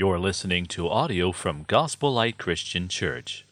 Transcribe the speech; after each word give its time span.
You're 0.00 0.20
listening 0.20 0.66
to 0.66 0.88
audio 0.88 1.32
from 1.32 1.64
Gospel 1.66 2.12
Light 2.12 2.38
Christian 2.38 2.86
Church. 2.86 3.44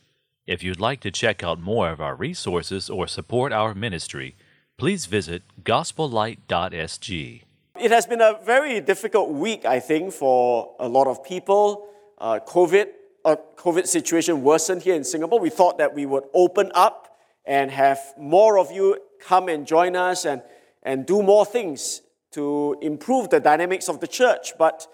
If 0.47 0.63
you'd 0.63 0.79
like 0.79 1.01
to 1.01 1.11
check 1.11 1.43
out 1.43 1.59
more 1.59 1.91
of 1.91 2.01
our 2.01 2.15
resources 2.15 2.89
or 2.89 3.09
support 3.09 3.53
our 3.53 3.75
ministry, 3.75 4.37
please 4.77 5.07
visit 5.07 5.43
gospellight.sg. 5.65 7.43
It 7.81 7.91
has 7.91 8.07
been 8.07 8.21
a 8.21 8.39
very 8.45 8.81
difficult 8.81 9.31
week, 9.31 9.65
I 9.65 9.81
think, 9.81 10.13
for 10.13 10.77
a 10.79 10.87
lot 10.87 11.09
of 11.09 11.25
people. 11.25 11.89
Uh, 12.17 12.39
COVID, 12.47 12.91
uh, 13.25 13.35
COVID 13.57 13.89
situation 13.89 14.45
worsened 14.45 14.83
here 14.83 14.95
in 14.95 15.03
Singapore. 15.03 15.41
We 15.41 15.51
thought 15.51 15.79
that 15.79 15.97
we 15.97 16.07
would 16.07 16.27
open 16.33 16.71
up 16.77 17.19
and 17.45 17.73
have 17.73 17.99
more 18.17 18.57
of 18.57 18.71
you 18.71 19.01
come 19.19 19.49
and 19.49 19.67
join 19.67 19.97
us 19.97 20.25
and, 20.25 20.43
and 20.85 21.07
do 21.07 21.25
more 21.25 21.45
things 21.45 22.03
to 22.35 22.77
improve 22.81 23.31
the 23.31 23.41
dynamics 23.41 23.89
of 23.89 23.99
the 23.99 24.07
church. 24.07 24.53
But, 24.57 24.87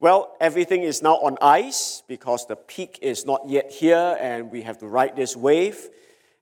well, 0.00 0.34
everything 0.40 0.82
is 0.82 1.02
now 1.02 1.16
on 1.16 1.36
ice 1.42 2.02
because 2.08 2.46
the 2.46 2.56
peak 2.56 2.98
is 3.02 3.26
not 3.26 3.46
yet 3.46 3.70
here 3.70 4.16
and 4.18 4.50
we 4.50 4.62
have 4.62 4.78
to 4.78 4.86
ride 4.86 5.14
this 5.14 5.36
wave. 5.36 5.90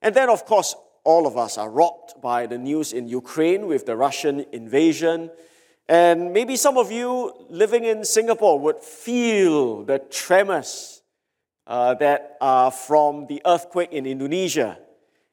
And 0.01 0.15
then, 0.15 0.29
of 0.29 0.45
course, 0.45 0.75
all 1.03 1.27
of 1.27 1.35
us 1.35 1.57
are 1.57 1.69
rocked 1.69 2.21
by 2.21 2.45
the 2.45 2.57
news 2.57 2.93
in 2.93 3.09
Ukraine 3.09 3.67
with 3.67 3.85
the 3.85 3.97
Russian 3.97 4.45
invasion. 4.53 5.29
And 5.89 6.31
maybe 6.31 6.55
some 6.55 6.77
of 6.77 6.89
you 6.89 7.33
living 7.49 7.83
in 7.83 8.05
Singapore 8.05 8.57
would 8.61 8.79
feel 8.79 9.83
the 9.83 9.99
tremors 9.99 11.01
uh, 11.67 11.95
that 11.95 12.37
are 12.39 12.71
from 12.71 13.27
the 13.27 13.41
earthquake 13.45 13.91
in 13.91 14.05
Indonesia. 14.05 14.79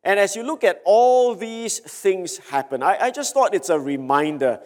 And 0.02 0.18
as 0.18 0.34
you 0.34 0.42
look 0.42 0.64
at 0.64 0.82
all 0.84 1.36
these 1.36 1.78
things 1.78 2.38
happen, 2.38 2.82
I, 2.82 2.96
I 3.02 3.10
just 3.12 3.34
thought 3.34 3.54
it's 3.54 3.70
a 3.70 3.78
reminder. 3.78 4.58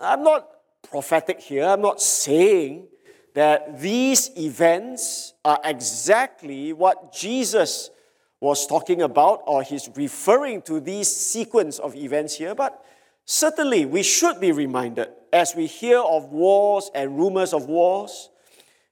I'm 0.00 0.22
not 0.22 0.46
prophetic 0.88 1.40
here, 1.40 1.64
I'm 1.64 1.82
not 1.82 2.00
saying 2.00 2.86
that 3.34 3.80
these 3.80 4.30
events 4.36 5.34
are 5.44 5.60
exactly 5.64 6.72
what 6.72 7.12
Jesus 7.12 7.90
was 8.40 8.66
talking 8.66 9.02
about, 9.02 9.42
or 9.46 9.62
he's 9.62 9.88
referring 9.94 10.62
to 10.62 10.80
these 10.80 11.14
sequence 11.14 11.78
of 11.78 11.94
events 11.94 12.36
here, 12.36 12.54
but 12.54 12.84
certainly 13.24 13.84
we 13.84 14.02
should 14.02 14.40
be 14.40 14.50
reminded 14.50 15.08
as 15.32 15.54
we 15.54 15.66
hear 15.66 15.98
of 15.98 16.32
wars 16.32 16.90
and 16.94 17.16
rumors 17.16 17.52
of 17.52 17.66
wars, 17.66 18.30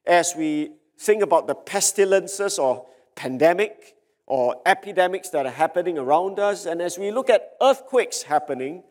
as 0.07 0.35
we 0.37 0.71
think 0.99 1.23
about 1.23 1.47
the 1.47 1.55
pestilences 1.55 2.59
or 2.59 2.87
pandemic 3.15 3.97
or 4.27 4.61
epidemics 4.67 5.31
that 5.31 5.47
are 5.47 5.53
happening 5.53 5.99
around 5.99 6.39
us, 6.39 6.67
and 6.67 6.83
as 6.83 6.99
we 6.99 7.11
look 7.11 7.31
at 7.31 7.57
earthquakes 7.63 8.23
happening, 8.23 8.83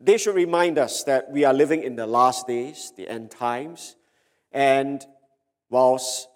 they 0.00 0.16
should 0.16 0.34
remind 0.34 0.78
us 0.78 1.02
that 1.04 1.30
we 1.30 1.44
are 1.44 1.52
living 1.52 1.82
in 1.82 1.96
the 1.96 2.06
last 2.06 2.46
days, 2.46 2.92
the 2.96 3.08
end 3.08 3.30
times. 3.30 3.96
And 4.52 5.04
whilst 5.68 6.28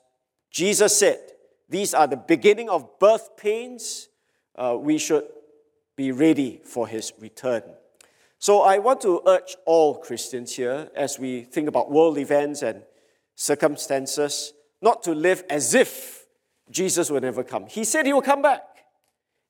Jesus 0.51 0.99
said, 0.99 1.21
these 1.69 1.95
are 1.95 2.07
the 2.07 2.17
beginning 2.17 2.69
of 2.69 2.99
birth 2.99 3.37
pains, 3.37 4.09
uh, 4.57 4.77
we 4.79 4.99
should 4.99 5.25
be 5.97 6.13
ready 6.13 6.61
for 6.65 6.87
his 6.87 7.13
return. 7.19 7.63
So 8.39 8.61
I 8.61 8.79
want 8.79 9.01
to 9.03 9.23
urge 9.27 9.57
all 9.65 9.97
Christians 9.97 10.55
here 10.55 10.91
as 10.95 11.19
we 11.19 11.43
think 11.43 11.69
about 11.69 11.91
world 11.91 12.19
events 12.19 12.63
and 12.63 12.83
circumstances 13.35 14.53
not 14.83 15.03
to 15.05 15.15
live 15.15 15.45
as 15.49 15.75
if 15.75 16.27
Jesus 16.71 17.11
will 17.11 17.21
never 17.21 17.43
come. 17.43 17.67
He 17.67 17.85
said 17.85 18.07
he 18.07 18.13
will 18.13 18.23
come 18.23 18.43
back. 18.43 18.63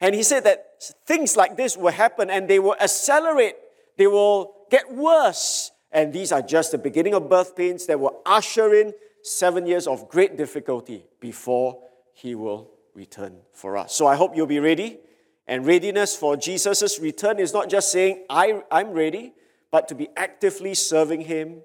And 0.00 0.14
he 0.14 0.22
said 0.22 0.44
that 0.44 0.82
things 1.06 1.36
like 1.36 1.56
this 1.56 1.76
will 1.76 1.92
happen 1.92 2.30
and 2.30 2.48
they 2.48 2.58
will 2.58 2.76
accelerate, 2.80 3.56
they 3.96 4.06
will 4.06 4.54
get 4.70 4.92
worse. 4.92 5.70
And 5.94 6.12
these 6.12 6.32
are 6.32 6.42
just 6.42 6.72
the 6.72 6.78
beginning 6.78 7.14
of 7.14 7.30
birth 7.30 7.54
pains 7.54 7.86
that 7.86 8.00
will 8.00 8.20
usher 8.26 8.74
in 8.74 8.92
seven 9.22 9.64
years 9.64 9.86
of 9.86 10.08
great 10.08 10.36
difficulty 10.36 11.06
before 11.20 11.80
he 12.12 12.34
will 12.34 12.72
return 12.94 13.36
for 13.52 13.76
us. 13.76 13.94
So 13.94 14.08
I 14.08 14.16
hope 14.16 14.36
you'll 14.36 14.46
be 14.46 14.58
ready. 14.58 14.98
And 15.46 15.64
readiness 15.64 16.16
for 16.16 16.36
Jesus' 16.36 16.98
return 16.98 17.38
is 17.38 17.52
not 17.52 17.68
just 17.70 17.92
saying, 17.92 18.24
I, 18.28 18.62
I'm 18.72 18.90
ready, 18.90 19.34
but 19.70 19.86
to 19.88 19.94
be 19.94 20.08
actively 20.16 20.74
serving 20.74 21.22
him, 21.22 21.62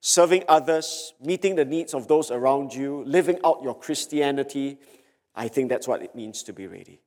serving 0.00 0.44
others, 0.48 1.14
meeting 1.20 1.54
the 1.54 1.64
needs 1.64 1.94
of 1.94 2.08
those 2.08 2.32
around 2.32 2.74
you, 2.74 3.04
living 3.04 3.38
out 3.44 3.62
your 3.62 3.78
Christianity. 3.78 4.78
I 5.36 5.46
think 5.46 5.68
that's 5.68 5.86
what 5.86 6.02
it 6.02 6.16
means 6.16 6.42
to 6.44 6.52
be 6.52 6.66
ready. 6.66 7.00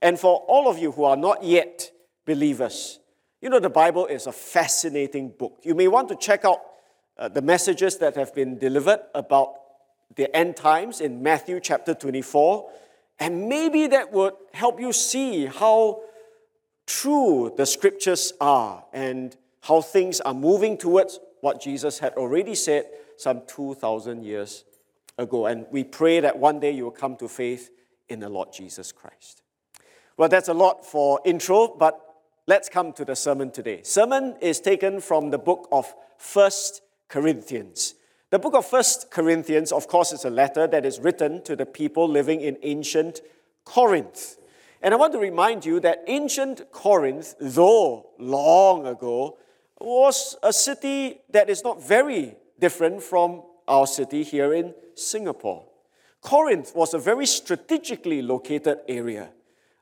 And 0.00 0.20
for 0.20 0.44
all 0.46 0.68
of 0.68 0.78
you 0.78 0.92
who 0.92 1.04
are 1.04 1.16
not 1.16 1.42
yet 1.42 1.90
believers, 2.24 3.00
you 3.44 3.50
know, 3.50 3.60
the 3.60 3.68
Bible 3.68 4.06
is 4.06 4.26
a 4.26 4.32
fascinating 4.32 5.28
book. 5.28 5.58
You 5.64 5.74
may 5.74 5.86
want 5.86 6.08
to 6.08 6.16
check 6.16 6.46
out 6.46 6.60
uh, 7.18 7.28
the 7.28 7.42
messages 7.42 7.98
that 7.98 8.16
have 8.16 8.34
been 8.34 8.56
delivered 8.56 9.00
about 9.14 9.56
the 10.16 10.34
end 10.34 10.56
times 10.56 11.02
in 11.02 11.22
Matthew 11.22 11.60
chapter 11.60 11.92
24. 11.92 12.70
And 13.20 13.46
maybe 13.46 13.86
that 13.88 14.10
would 14.12 14.32
help 14.54 14.80
you 14.80 14.94
see 14.94 15.44
how 15.44 16.00
true 16.86 17.52
the 17.54 17.66
scriptures 17.66 18.32
are 18.40 18.82
and 18.94 19.36
how 19.60 19.82
things 19.82 20.22
are 20.22 20.32
moving 20.32 20.78
towards 20.78 21.20
what 21.42 21.60
Jesus 21.60 21.98
had 21.98 22.14
already 22.14 22.54
said 22.54 22.86
some 23.18 23.42
2,000 23.46 24.24
years 24.24 24.64
ago. 25.18 25.44
And 25.44 25.66
we 25.70 25.84
pray 25.84 26.18
that 26.20 26.38
one 26.38 26.60
day 26.60 26.70
you 26.70 26.84
will 26.84 26.92
come 26.92 27.14
to 27.16 27.28
faith 27.28 27.68
in 28.08 28.20
the 28.20 28.30
Lord 28.30 28.54
Jesus 28.54 28.90
Christ. 28.90 29.42
Well, 30.16 30.30
that's 30.30 30.48
a 30.48 30.54
lot 30.54 30.86
for 30.86 31.20
intro, 31.26 31.68
but 31.68 32.03
let's 32.46 32.68
come 32.68 32.92
to 32.92 33.04
the 33.04 33.16
sermon 33.16 33.50
today. 33.50 33.80
Sermon 33.82 34.36
is 34.40 34.60
taken 34.60 35.00
from 35.00 35.30
the 35.30 35.38
book 35.38 35.68
of 35.72 35.94
First 36.18 36.82
Corinthians. 37.08 37.94
The 38.30 38.38
book 38.38 38.54
of 38.54 38.66
First 38.66 39.10
Corinthians, 39.10 39.72
of 39.72 39.88
course, 39.88 40.12
is 40.12 40.24
a 40.24 40.30
letter 40.30 40.66
that 40.66 40.84
is 40.84 40.98
written 40.98 41.42
to 41.44 41.56
the 41.56 41.66
people 41.66 42.08
living 42.08 42.40
in 42.40 42.58
ancient 42.62 43.20
Corinth. 43.64 44.36
And 44.82 44.92
I 44.92 44.96
want 44.96 45.12
to 45.14 45.18
remind 45.18 45.64
you 45.64 45.80
that 45.80 46.04
ancient 46.06 46.70
Corinth, 46.72 47.34
though 47.40 48.10
long 48.18 48.86
ago, 48.86 49.38
was 49.80 50.36
a 50.42 50.52
city 50.52 51.20
that 51.30 51.48
is 51.48 51.64
not 51.64 51.82
very 51.82 52.36
different 52.58 53.02
from 53.02 53.42
our 53.66 53.86
city 53.86 54.22
here 54.22 54.52
in 54.52 54.74
Singapore. 54.94 55.64
Corinth 56.20 56.74
was 56.74 56.92
a 56.92 56.98
very 56.98 57.26
strategically 57.26 58.20
located 58.20 58.78
area. 58.88 59.30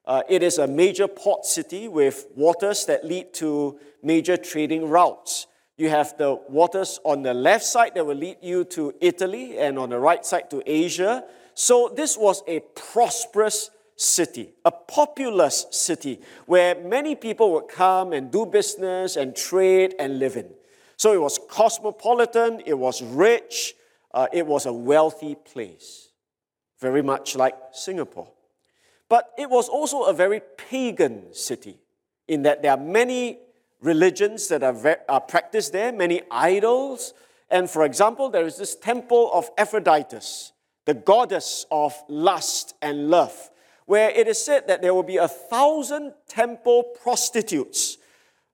Uh, 0.04 0.22
it 0.28 0.42
is 0.42 0.58
a 0.58 0.66
major 0.66 1.06
port 1.06 1.44
city 1.44 1.86
with 1.88 2.26
waters 2.34 2.86
that 2.86 3.04
lead 3.04 3.32
to 3.34 3.78
major 4.02 4.36
trading 4.36 4.88
routes. 4.88 5.46
You 5.76 5.88
have 5.90 6.16
the 6.18 6.40
waters 6.48 6.98
on 7.04 7.22
the 7.22 7.32
left 7.32 7.64
side 7.64 7.94
that 7.94 8.04
will 8.04 8.16
lead 8.16 8.38
you 8.42 8.64
to 8.64 8.94
Italy, 9.00 9.58
and 9.58 9.78
on 9.78 9.90
the 9.90 9.98
right 9.98 10.24
side 10.24 10.50
to 10.50 10.62
Asia. 10.66 11.24
So, 11.54 11.92
this 11.94 12.16
was 12.16 12.42
a 12.46 12.60
prosperous 12.74 13.70
city, 13.96 14.54
a 14.64 14.70
populous 14.70 15.66
city 15.70 16.20
where 16.46 16.74
many 16.74 17.14
people 17.14 17.52
would 17.52 17.69
come 17.69 18.12
and 18.12 18.30
do 18.30 18.46
business 18.46 19.16
and 19.16 19.36
trade 19.36 19.94
and 19.98 20.19
live 20.19 20.36
in. 20.36 20.50
So, 20.96 21.12
it 21.12 21.20
was 21.20 21.38
cosmopolitan, 21.48 22.62
it 22.66 22.78
was 22.78 23.02
rich, 23.02 23.74
uh, 24.12 24.26
it 24.32 24.46
was 24.46 24.66
a 24.66 24.72
wealthy 24.72 25.34
place, 25.34 26.08
very 26.80 27.02
much 27.02 27.34
like 27.36 27.54
Singapore. 27.72 28.30
But 29.12 29.34
it 29.37 29.50
was 29.50 29.69
also 29.69 30.05
a 30.05 30.15
very 30.15 30.41
pagan 30.56 31.34
city 31.34 31.77
in 32.28 32.45
that 32.45 32.62
there 32.62 32.71
are 32.71 32.78
many 32.78 33.41
religions 33.83 34.49
that 34.49 34.62
are, 34.62 35.00
are 35.06 35.21
practiced 35.21 35.75
there, 35.75 35.93
many 35.93 36.23
idols. 36.31 37.12
And 37.50 37.69
for 37.69 37.84
example, 37.84 38.31
there 38.31 38.47
is 38.47 38.56
this 38.56 38.75
temple 38.75 39.31
of 39.34 39.50
Aphrodite, 39.59 40.17
the 40.87 40.95
goddess 40.95 41.67
of 41.71 41.95
lust 42.09 42.75
and 42.81 43.11
love, 43.11 43.50
where 43.84 44.09
it 44.09 44.28
is 44.28 44.43
said 44.43 44.67
that 44.69 44.81
there 44.81 44.95
will 44.95 45.03
be 45.03 45.19
a 45.19 45.29
thousand 45.29 46.15
temple 46.27 46.83
prostitutes 47.03 47.99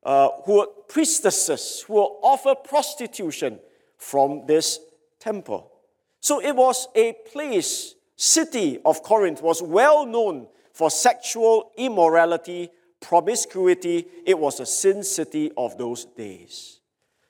uh, 0.03 0.29
who 0.45 0.63
are 0.63 0.67
priestesses 0.89 1.85
who 1.87 1.93
will 1.93 2.19
offer 2.21 2.57
prostitution 2.57 3.61
from 3.97 4.45
this 4.49 4.81
temple. 5.21 5.71
So 6.19 6.43
it 6.43 6.57
was 6.57 6.89
a 6.97 7.15
place, 7.33 7.95
city 8.18 8.78
of 8.84 9.03
Corinth 9.03 9.41
was 9.41 9.62
well 9.62 10.04
known 10.04 10.48
for 10.74 10.91
sexual 10.91 11.72
immorality 11.78 12.70
promiscuity, 13.00 14.06
it 14.26 14.38
was 14.38 14.60
a 14.60 14.66
sin 14.66 15.03
city 15.03 15.50
of 15.56 15.78
those 15.78 16.04
days. 16.04 16.80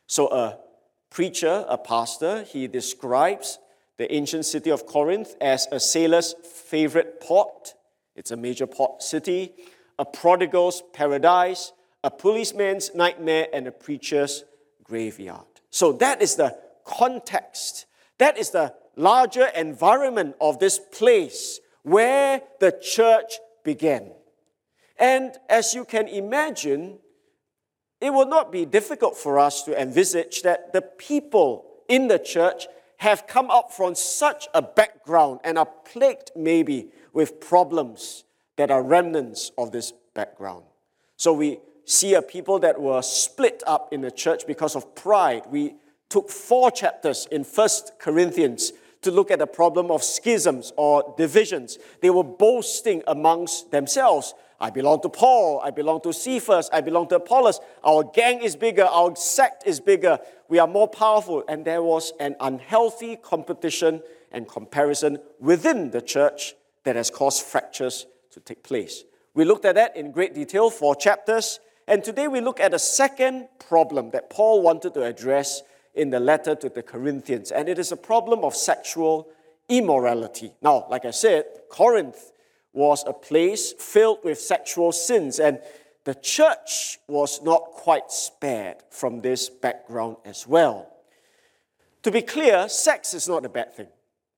So, 0.07 0.29
a 0.29 0.59
preacher, 1.11 1.65
a 1.69 1.79
pastor, 1.79 2.43
he 2.45 2.67
describes 2.67 3.59
the 3.97 4.13
ancient 4.13 4.47
city 4.47 4.71
of 4.71 4.87
Corinth 4.87 5.35
as 5.41 5.67
a 5.71 5.81
sailor's 5.81 6.35
favorite 6.45 7.21
port. 7.21 7.75
It's 8.17 8.31
a 8.31 8.37
major 8.37 8.67
port 8.67 9.03
city, 9.03 9.53
a 9.99 10.05
prodigal's 10.05 10.83
paradise, 10.93 11.73
a 12.03 12.11
policeman's 12.11 12.95
nightmare, 12.95 13.49
and 13.53 13.67
a 13.67 13.73
preacher's 13.73 14.45
graveyard. 14.85 15.45
So, 15.71 15.93
that 15.93 16.23
is 16.23 16.37
the 16.37 16.59
context. 16.85 17.87
That 18.19 18.39
is 18.39 18.51
the 18.51 18.75
larger 18.99 19.47
environment 19.55 20.35
of 20.41 20.59
this 20.59 20.79
place 20.79 21.61
where 21.83 22.43
the 22.61 22.73
church 22.73 23.39
began. 23.65 24.11
And 24.99 25.37
as 25.49 25.73
you 25.73 25.85
can 25.85 26.09
imagine, 26.09 26.99
it 28.01 28.13
will 28.13 28.27
not 28.27 28.51
be 28.53 28.65
difficult 28.65 29.17
for 29.17 29.39
us 29.39 29.63
to 29.63 29.81
envisage 29.81 30.43
that 30.43 30.73
the 30.73 30.83
people 30.83 31.65
in 31.89 32.09
the 32.09 32.19
church 32.19 32.67
have 32.99 33.29
come 33.29 33.51
up 33.51 33.73
from 33.73 33.95
such 33.95 34.49
a 34.53 34.61
background 34.61 35.41
and 35.45 35.57
are 35.57 35.69
plagued 35.93 36.33
maybe 36.35 36.89
with 37.13 37.41
problems 37.41 38.25
that 38.57 38.71
are 38.73 38.83
remnants 38.83 39.53
of 39.57 39.71
this 39.71 39.93
background. 40.15 40.65
So 41.17 41.33
we 41.33 41.61
see 41.85 42.15
a 42.15 42.23
people 42.23 42.59
that 42.59 42.81
were 42.81 43.03
split 43.03 43.63
up 43.67 43.93
in 43.93 44.01
the 44.01 44.11
church 44.11 44.47
because 44.47 44.75
of 44.75 44.97
pride. 44.97 45.45
We 45.49 45.77
took 46.09 46.29
four 46.29 46.73
chapters 46.73 47.29
in 47.31 47.45
First 47.45 47.93
Corinthians 48.01 48.73
to 49.03 49.11
look 49.11 49.31
at 49.31 49.39
the 49.39 49.47
problem 49.47 49.91
of 49.91 50.03
schisms 50.03 50.73
or 50.77 51.15
divisions. 51.17 51.79
They 52.01 52.11
were 52.11 52.25
boasting 52.25 53.03
amongst 53.07 53.71
themselves. 53.71 54.35
I 54.61 54.71
belong 54.71 55.03
to 55.03 55.09
Paul, 55.09 55.61
I 55.63 55.71
belong 55.71 56.01
to 56.01 56.13
Cephas, 56.13 56.69
I 56.73 56.81
belong 56.81 57.09
to 57.09 57.17
Apollos. 57.17 57.61
Our 57.85 58.03
gang 58.03 58.43
is 58.43 58.57
bigger, 58.57 58.85
our 58.85 59.15
sect 59.15 59.65
is 59.67 59.79
bigger, 59.79 60.19
we 60.49 60.59
are 60.59 60.67
more 60.67 60.89
powerful. 60.89 61.45
And 61.49 61.65
there 61.65 61.83
was 61.83 62.13
an 62.19 62.35
unhealthy 62.41 63.17
competition 63.17 64.03
and 64.33 64.49
comparison 64.49 65.19
within 65.39 65.91
the 65.93 66.03
church 66.03 66.55
that 66.83 66.97
has 66.97 67.09
caused 67.09 67.43
fractures 67.43 68.07
to 68.31 68.41
take 68.41 68.65
place. 68.65 69.05
We 69.35 69.45
looked 69.45 69.65
at 69.65 69.77
that 69.77 69.97
in 69.97 70.11
great 70.11 70.35
detail, 70.35 70.71
four 70.71 70.97
chapters. 70.97 71.61
And 71.87 72.03
today 72.03 72.27
we 72.27 72.41
look 72.41 72.59
at 72.59 72.75
a 72.75 72.79
second 72.79 73.49
problem 73.61 74.11
that 74.11 74.29
Paul 74.29 74.63
wanted 74.63 74.95
to 74.95 75.05
address 75.05 75.63
in 75.99 76.11
the 76.11 76.21
letter 76.21 76.55
to 76.55 76.69
the 76.69 76.83
Corinthians, 76.83 77.51
and 77.51 77.69
it 77.69 77.79
is 77.79 77.93
a 77.93 77.97
problem 77.97 78.45
of 78.45 78.55
sexual 78.55 79.29
immorality. 79.69 80.53
Now, 80.63 80.87
like 80.89 81.05
I 81.05 81.11
said, 81.11 81.45
Corinth 81.69 82.33
was 82.73 83.05
a 83.07 83.13
place 83.13 83.73
filled 83.73 84.21
with 84.25 84.39
sexual 84.39 84.93
sins, 84.93 85.41
and 85.41 85.61
the 86.05 86.15
church 86.15 86.99
was 87.09 87.43
not 87.43 87.73
quite 87.73 88.11
spared 88.11 88.77
from 88.91 89.21
this 89.21 89.49
background 89.49 90.17
as 90.25 90.47
well. 90.47 90.89
To 92.05 92.11
be 92.11 92.23
clear, 92.23 92.69
sex 92.69 93.13
is 93.13 93.29
not 93.29 93.45
a 93.45 93.49
bad 93.49 93.75
thing. 93.75 93.89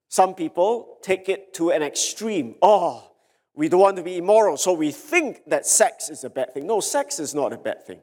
Some 0.08 0.34
people 0.34 0.98
take 1.02 1.28
it 1.28 1.54
to 1.54 1.70
an 1.70 1.82
extreme. 1.82 2.56
Oh, 2.62 3.12
we 3.54 3.68
don't 3.68 3.80
want 3.80 3.98
to 3.98 4.02
be 4.02 4.16
immoral, 4.16 4.56
so 4.56 4.72
we 4.72 4.90
think 4.90 5.42
that 5.46 5.66
sex 5.66 6.08
is 6.08 6.24
a 6.24 6.30
bad 6.30 6.54
thing. 6.54 6.66
No, 6.66 6.80
sex 6.80 7.20
is 7.20 7.34
not 7.34 7.52
a 7.52 7.58
bad 7.58 7.86
thing. 7.86 8.00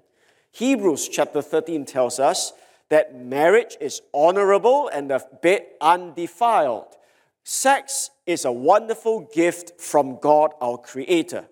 Hebrews 0.51 1.09
chapter 1.09 1.41
13 1.41 1.85
tells 1.85 2.19
us 2.19 2.53
that 2.89 3.15
marriage 3.15 3.77
is 3.81 4.01
honorable 4.13 4.89
and 4.89 5.09
the 5.09 5.25
bed 5.41 5.65
undefiled. 5.81 6.95
Sex 7.43 8.09
is 8.25 8.45
a 8.45 8.51
wonderful 8.51 9.29
gift 9.33 9.79
from 9.79 10.19
God, 10.19 10.51
our 10.61 10.77
Creator. 10.77 11.47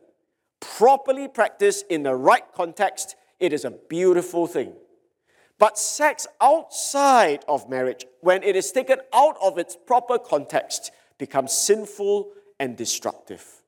Properly 0.60 1.28
practiced 1.28 1.86
in 1.90 2.04
the 2.04 2.16
right 2.16 2.44
context, 2.54 3.16
it 3.40 3.54
is 3.54 3.66
a 3.66 3.72
beautiful 3.72 4.48
thing. 4.48 4.74
But 5.58 5.78
sex 5.78 6.28
outside 6.42 7.46
of 7.48 7.70
marriage, 7.70 8.06
when 8.22 8.44
it 8.44 8.56
is 8.56 8.72
taken 8.72 9.00
out 9.14 9.38
of 9.42 9.58
its 9.58 9.76
proper 9.76 10.18
context, 10.18 10.92
becomes 11.18 11.54
sinful 11.54 12.32
and 12.60 12.76
destructive. 12.76 13.62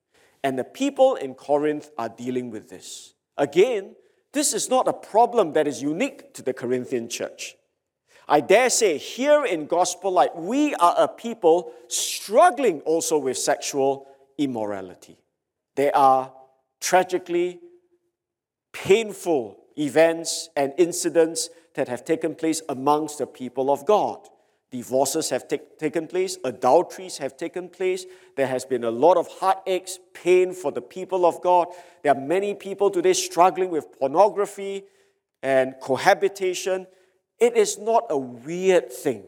And 0.44 0.58
the 0.58 0.64
people 0.64 1.16
in 1.16 1.34
Corinth 1.34 1.92
are 1.98 2.10
dealing 2.10 2.52
with 2.52 2.70
this. 2.70 3.14
Again, 3.38 3.96
this 4.34 4.54
is 4.54 4.70
not 4.70 4.88
a 4.88 4.94
problem 4.94 5.54
that 5.54 5.68
is 5.68 5.82
unique 5.82 6.34
to 6.34 6.42
the 6.42 6.54
Corinthian 6.54 7.10
church. 7.10 7.57
I 8.28 8.42
dare 8.42 8.70
say, 8.70 8.98
here 8.98 9.46
in 9.46 9.68
Gospel 9.68 10.12
Light, 10.12 10.36
we 10.36 10.76
are 10.76 10.96
a 10.98 11.08
people 11.08 11.72
struggling 11.88 12.82
also 12.82 13.18
with 13.18 13.38
sexual 13.38 14.08
immorality. 14.38 15.18
There 15.76 15.96
are 15.96 16.34
tragically 16.82 17.60
painful 18.74 19.58
events 19.78 20.50
and 20.56 20.74
incidents 20.78 21.50
that 21.76 21.88
have 21.88 22.04
taken 22.04 22.36
place 22.36 22.62
amongst 22.68 23.20
the 23.20 23.28
people 23.28 23.72
of 23.72 23.86
God. 23.86 24.28
Divorces 24.72 25.30
have 25.30 25.48
t- 25.48 25.60
taken 25.80 26.08
place, 26.08 26.38
adulteries 26.44 27.20
have 27.20 27.38
taken 27.38 27.70
place. 27.70 28.06
There 28.36 28.48
has 28.48 28.66
been 28.66 28.84
a 28.84 28.92
lot 28.92 29.16
of 29.16 29.28
heartaches, 29.28 30.00
pain 30.14 30.52
for 30.54 30.74
the 30.74 30.82
people 30.82 31.26
of 31.26 31.42
God. 31.42 31.68
There 32.04 32.12
are 32.12 32.20
many 32.20 32.54
people 32.54 32.90
today 32.90 33.14
struggling 33.14 33.70
with 33.70 33.98
pornography 33.98 34.84
and 35.42 35.76
cohabitation. 35.80 36.88
It 37.40 37.56
is 37.56 37.78
not 37.78 38.06
a 38.10 38.18
weird 38.18 38.92
thing 38.92 39.24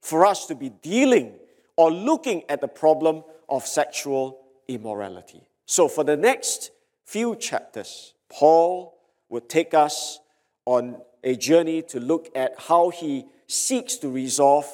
for 0.00 0.26
us 0.26 0.46
to 0.46 0.54
be 0.54 0.68
dealing 0.68 1.34
or 1.76 1.90
looking 1.90 2.42
at 2.48 2.60
the 2.60 2.68
problem 2.68 3.24
of 3.48 3.66
sexual 3.66 4.38
immorality. 4.68 5.42
So, 5.66 5.88
for 5.88 6.04
the 6.04 6.16
next 6.16 6.70
few 7.04 7.36
chapters, 7.36 8.14
Paul 8.30 8.98
will 9.28 9.40
take 9.40 9.74
us 9.74 10.20
on 10.66 11.00
a 11.22 11.36
journey 11.36 11.82
to 11.82 12.00
look 12.00 12.30
at 12.34 12.54
how 12.58 12.90
he 12.90 13.24
seeks 13.46 13.96
to 13.96 14.08
resolve 14.08 14.66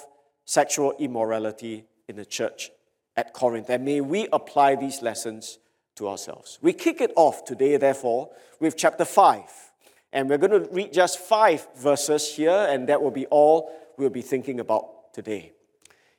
sexual 0.44 0.94
immorality 0.98 1.84
in 2.08 2.16
the 2.16 2.24
church 2.24 2.70
at 3.16 3.32
Corinth. 3.32 3.70
And 3.70 3.84
may 3.84 4.00
we 4.00 4.26
apply 4.32 4.74
these 4.74 5.00
lessons 5.00 5.58
to 5.96 6.08
ourselves. 6.08 6.58
We 6.60 6.72
kick 6.72 7.00
it 7.00 7.12
off 7.14 7.44
today, 7.44 7.76
therefore, 7.76 8.30
with 8.58 8.76
chapter 8.76 9.04
5 9.04 9.69
and 10.12 10.28
we're 10.28 10.38
going 10.38 10.64
to 10.64 10.68
read 10.72 10.92
just 10.92 11.18
five 11.18 11.66
verses 11.76 12.34
here, 12.34 12.66
and 12.68 12.88
that 12.88 13.02
will 13.02 13.10
be 13.10 13.26
all 13.26 13.70
we'll 13.96 14.10
be 14.10 14.22
thinking 14.22 14.60
about 14.60 15.12
today. 15.12 15.52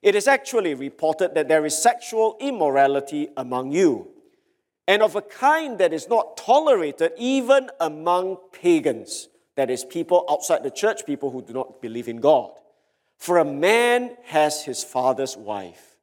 It 0.01 0.15
is 0.15 0.27
actually 0.27 0.73
reported 0.73 1.35
that 1.35 1.47
there 1.47 1.65
is 1.65 1.77
sexual 1.77 2.37
immorality 2.39 3.29
among 3.37 3.71
you, 3.71 4.09
and 4.87 5.01
of 5.01 5.15
a 5.15 5.21
kind 5.21 5.77
that 5.79 5.93
is 5.93 6.07
not 6.09 6.37
tolerated 6.37 7.11
even 7.17 7.69
among 7.79 8.37
pagans, 8.51 9.29
that 9.55 9.69
is, 9.69 9.83
people 9.83 10.25
outside 10.29 10.63
the 10.63 10.71
church, 10.71 11.05
people 11.05 11.29
who 11.31 11.41
do 11.41 11.53
not 11.53 11.81
believe 11.81 12.07
in 12.07 12.17
God. 12.17 12.51
For 13.17 13.37
a 13.37 13.45
man 13.45 14.17
has 14.23 14.63
his 14.63 14.83
father's 14.83 15.37
wife, 15.37 15.97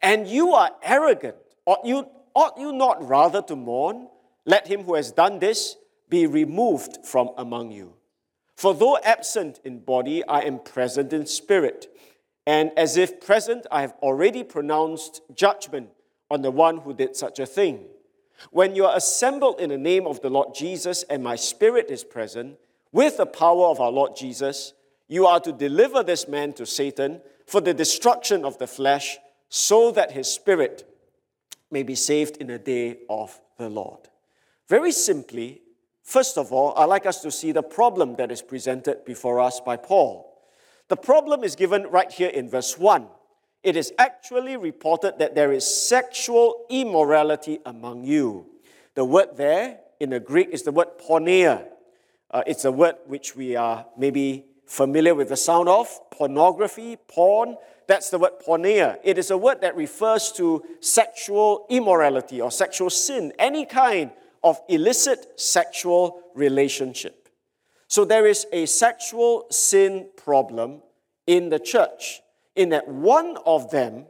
and 0.00 0.28
you 0.28 0.52
are 0.52 0.70
arrogant. 0.82 1.36
Ought 1.66 1.84
you, 1.84 2.06
ought 2.34 2.58
you 2.58 2.72
not 2.72 3.06
rather 3.06 3.42
to 3.42 3.56
mourn? 3.56 4.08
Let 4.44 4.68
him 4.68 4.84
who 4.84 4.94
has 4.94 5.10
done 5.10 5.38
this 5.38 5.76
be 6.10 6.26
removed 6.26 6.98
from 7.06 7.30
among 7.38 7.70
you. 7.70 7.94
For 8.56 8.74
though 8.74 8.98
absent 8.98 9.60
in 9.64 9.78
body, 9.78 10.22
I 10.26 10.40
am 10.40 10.58
present 10.58 11.14
in 11.14 11.24
spirit. 11.24 11.86
And 12.46 12.72
as 12.76 12.96
if 12.96 13.20
present, 13.20 13.66
I 13.70 13.80
have 13.80 13.94
already 14.02 14.44
pronounced 14.44 15.22
judgment 15.34 15.90
on 16.30 16.42
the 16.42 16.50
one 16.50 16.78
who 16.78 16.92
did 16.92 17.16
such 17.16 17.38
a 17.38 17.46
thing. 17.46 17.86
When 18.50 18.74
you 18.74 18.86
are 18.86 18.96
assembled 18.96 19.60
in 19.60 19.70
the 19.70 19.78
name 19.78 20.06
of 20.06 20.20
the 20.20 20.30
Lord 20.30 20.54
Jesus, 20.54 21.02
and 21.04 21.22
my 21.22 21.36
spirit 21.36 21.90
is 21.90 22.04
present, 22.04 22.58
with 22.92 23.16
the 23.16 23.26
power 23.26 23.66
of 23.66 23.80
our 23.80 23.90
Lord 23.90 24.16
Jesus, 24.16 24.72
you 25.08 25.26
are 25.26 25.40
to 25.40 25.52
deliver 25.52 26.02
this 26.02 26.28
man 26.28 26.52
to 26.54 26.66
Satan 26.66 27.20
for 27.46 27.60
the 27.60 27.74
destruction 27.74 28.44
of 28.44 28.58
the 28.58 28.66
flesh, 28.66 29.18
so 29.48 29.90
that 29.92 30.12
his 30.12 30.30
spirit 30.30 30.86
may 31.70 31.82
be 31.82 31.94
saved 31.94 32.36
in 32.36 32.46
the 32.46 32.58
day 32.58 32.98
of 33.08 33.40
the 33.58 33.68
Lord. 33.68 34.08
Very 34.68 34.92
simply, 34.92 35.62
First 36.10 36.38
of 36.38 36.52
all, 36.52 36.74
I'd 36.76 36.86
like 36.86 37.06
us 37.06 37.22
to 37.22 37.30
see 37.30 37.52
the 37.52 37.62
problem 37.62 38.16
that 38.16 38.32
is 38.32 38.42
presented 38.42 39.04
before 39.04 39.38
us 39.38 39.60
by 39.60 39.76
Paul. 39.76 40.42
The 40.88 40.96
problem 40.96 41.44
is 41.44 41.54
given 41.54 41.84
right 41.84 42.10
here 42.10 42.30
in 42.30 42.50
verse 42.50 42.76
1. 42.76 43.06
It 43.62 43.76
is 43.76 43.92
actually 43.96 44.56
reported 44.56 45.20
that 45.20 45.36
there 45.36 45.52
is 45.52 45.64
sexual 45.64 46.66
immorality 46.68 47.60
among 47.64 48.02
you. 48.02 48.46
The 48.96 49.04
word 49.04 49.36
there 49.36 49.78
in 50.00 50.10
the 50.10 50.18
Greek 50.18 50.48
is 50.50 50.64
the 50.64 50.72
word 50.72 50.88
porneia. 50.98 51.68
Uh, 52.28 52.42
it's 52.44 52.64
a 52.64 52.72
word 52.72 52.96
which 53.06 53.36
we 53.36 53.54
are 53.54 53.86
maybe 53.96 54.46
familiar 54.66 55.14
with 55.14 55.28
the 55.28 55.36
sound 55.36 55.68
of 55.68 55.86
pornography, 56.10 56.96
porn. 57.06 57.56
That's 57.86 58.10
the 58.10 58.18
word 58.18 58.32
porneia. 58.44 58.98
It 59.04 59.16
is 59.16 59.30
a 59.30 59.38
word 59.38 59.60
that 59.60 59.76
refers 59.76 60.32
to 60.32 60.64
sexual 60.80 61.66
immorality 61.70 62.40
or 62.40 62.50
sexual 62.50 62.90
sin, 62.90 63.32
any 63.38 63.64
kind 63.64 64.10
of 64.42 64.60
illicit 64.68 65.40
sexual 65.40 66.22
relationship. 66.34 67.28
So 67.88 68.04
there 68.04 68.26
is 68.26 68.46
a 68.52 68.66
sexual 68.66 69.46
sin 69.50 70.08
problem 70.16 70.82
in 71.26 71.48
the 71.50 71.58
church, 71.58 72.20
in 72.54 72.70
that 72.70 72.88
one 72.88 73.36
of 73.44 73.70
them 73.70 74.06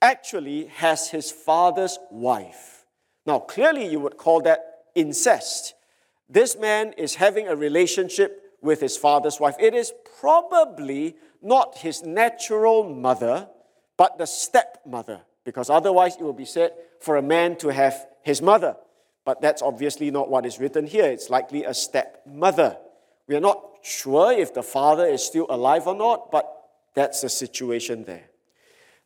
actually 0.00 0.66
has 0.66 1.10
his 1.10 1.30
father's 1.30 1.98
wife. 2.10 2.84
Now, 3.24 3.38
clearly, 3.38 3.86
you 3.86 4.00
would 4.00 4.16
call 4.16 4.42
that 4.42 4.84
incest. 4.94 5.74
This 6.28 6.56
man 6.56 6.92
is 6.98 7.14
having 7.14 7.48
a 7.48 7.56
relationship 7.56 8.54
with 8.60 8.80
his 8.80 8.96
father's 8.96 9.38
wife. 9.40 9.56
It 9.58 9.74
is 9.74 9.92
probably 10.20 11.16
not 11.40 11.78
his 11.78 12.02
natural 12.02 12.84
mother, 12.84 13.48
but 13.96 14.18
the 14.18 14.26
stepmother, 14.26 15.22
because 15.44 15.68
otherwise 15.70 16.16
it 16.16 16.22
would 16.22 16.36
be 16.36 16.44
said 16.44 16.72
for 17.00 17.16
a 17.16 17.22
man 17.22 17.56
to 17.56 17.68
have 17.68 18.06
his 18.22 18.40
mother. 18.40 18.76
But 19.24 19.40
that's 19.40 19.62
obviously 19.62 20.10
not 20.10 20.28
what 20.28 20.46
is 20.46 20.58
written 20.58 20.86
here. 20.86 21.04
It's 21.04 21.30
likely 21.30 21.64
a 21.64 21.74
stepmother. 21.74 22.76
We 23.28 23.36
are 23.36 23.40
not 23.40 23.62
sure 23.82 24.32
if 24.32 24.52
the 24.52 24.62
father 24.62 25.06
is 25.06 25.24
still 25.24 25.46
alive 25.48 25.86
or 25.86 25.94
not, 25.94 26.30
but 26.30 26.50
that's 26.94 27.20
the 27.20 27.28
situation 27.28 28.04
there. 28.04 28.24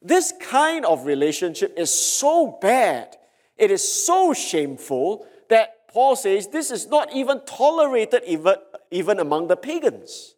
This 0.02 0.32
kind 0.40 0.84
of 0.84 1.06
relationship 1.06 1.74
is 1.76 1.90
so 1.90 2.58
bad, 2.60 3.16
it 3.56 3.70
is 3.70 4.06
so 4.06 4.32
shameful 4.32 5.26
that 5.48 5.88
Paul 5.88 6.16
says 6.16 6.48
this 6.48 6.70
is 6.70 6.86
not 6.86 7.12
even 7.14 7.40
tolerated 7.46 8.22
even, 8.26 8.56
even 8.90 9.18
among 9.18 9.48
the 9.48 9.56
pagans. 9.56 10.34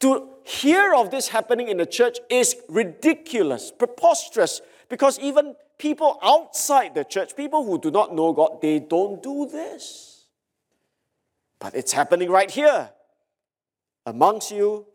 To 0.00 0.28
hear 0.44 0.94
of 0.94 1.10
this 1.10 1.28
happening 1.28 1.68
in 1.68 1.76
the 1.76 1.86
church 1.86 2.18
is 2.30 2.56
ridiculous, 2.68 3.70
preposterous, 3.76 4.62
because 4.90 5.18
even 5.20 5.54
people 5.78 6.18
outside 6.20 6.94
the 6.94 7.04
church, 7.04 7.34
people 7.36 7.64
who 7.64 7.78
do 7.78 7.90
not 7.90 8.14
know 8.14 8.32
God, 8.32 8.60
they 8.60 8.80
don't 8.80 9.22
do 9.22 9.46
this. 9.46 10.26
But 11.60 11.74
it's 11.74 11.92
happening 11.92 12.28
right 12.28 12.50
here 12.50 12.90
amongst 14.04 14.50
you 14.50 14.86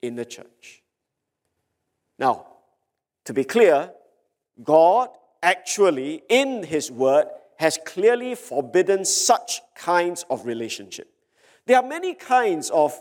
in 0.00 0.16
the 0.16 0.24
church. 0.24 0.82
Now, 2.18 2.46
to 3.26 3.34
be 3.34 3.44
clear, 3.44 3.92
God 4.64 5.10
actually, 5.42 6.22
in 6.28 6.62
His 6.62 6.90
Word, 6.90 7.26
has 7.58 7.78
clearly 7.84 8.34
forbidden 8.34 9.04
such 9.04 9.60
kinds 9.74 10.24
of 10.30 10.46
relationship. 10.46 11.10
There 11.66 11.76
are 11.76 11.86
many 11.86 12.14
kinds 12.14 12.70
of 12.70 12.98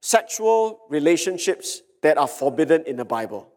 sexual 0.00 0.80
relationships 0.88 1.82
that 2.02 2.16
are 2.16 2.28
forbidden 2.28 2.84
in 2.84 2.96
the 2.96 3.04
Bible. 3.04 3.50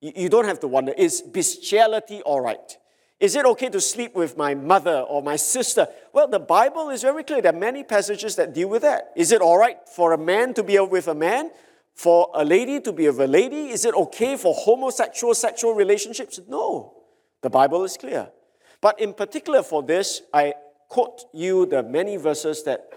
You, 0.00 0.28
don't 0.28 0.46
have 0.46 0.60
to 0.60 0.68
wonder 0.68 0.92
is 0.96 1.20
bestiality 1.20 2.22
all 2.22 2.40
right? 2.40 2.76
Is 3.18 3.36
it 3.36 3.44
okay 3.44 3.68
to 3.68 3.80
sleep 3.82 4.14
with 4.14 4.38
my 4.38 4.54
mother 4.54 5.00
or 5.00 5.22
my 5.22 5.36
sister? 5.36 5.86
Well, 6.14 6.26
the 6.26 6.38
Bible 6.38 6.88
is 6.88 7.02
very 7.02 7.22
clear. 7.22 7.42
There 7.42 7.54
are 7.54 7.58
many 7.58 7.84
passages 7.84 8.34
that 8.36 8.54
deal 8.54 8.68
with 8.68 8.80
that. 8.80 9.12
Is 9.14 9.30
it 9.30 9.42
all 9.42 9.58
right 9.58 9.76
for 9.86 10.14
a 10.14 10.18
man 10.18 10.54
to 10.54 10.62
be 10.62 10.78
with 10.78 11.06
a 11.06 11.14
man? 11.14 11.50
For 11.94 12.30
a 12.34 12.44
lady 12.46 12.80
to 12.80 12.92
be 12.92 13.06
with 13.08 13.20
a 13.20 13.26
lady? 13.26 13.68
Is 13.68 13.84
it 13.84 13.94
okay 13.94 14.38
for 14.38 14.54
homosexual 14.54 15.34
sexual 15.34 15.74
relationships? 15.74 16.40
No. 16.48 16.94
The 17.42 17.50
Bible 17.50 17.84
is 17.84 17.98
clear. 17.98 18.30
But 18.80 18.98
in 19.00 19.12
particular 19.12 19.62
for 19.62 19.82
this, 19.82 20.22
I 20.32 20.54
quote 20.88 21.24
you 21.34 21.66
the 21.66 21.82
many 21.82 22.16
verses 22.16 22.62
that 22.62 22.88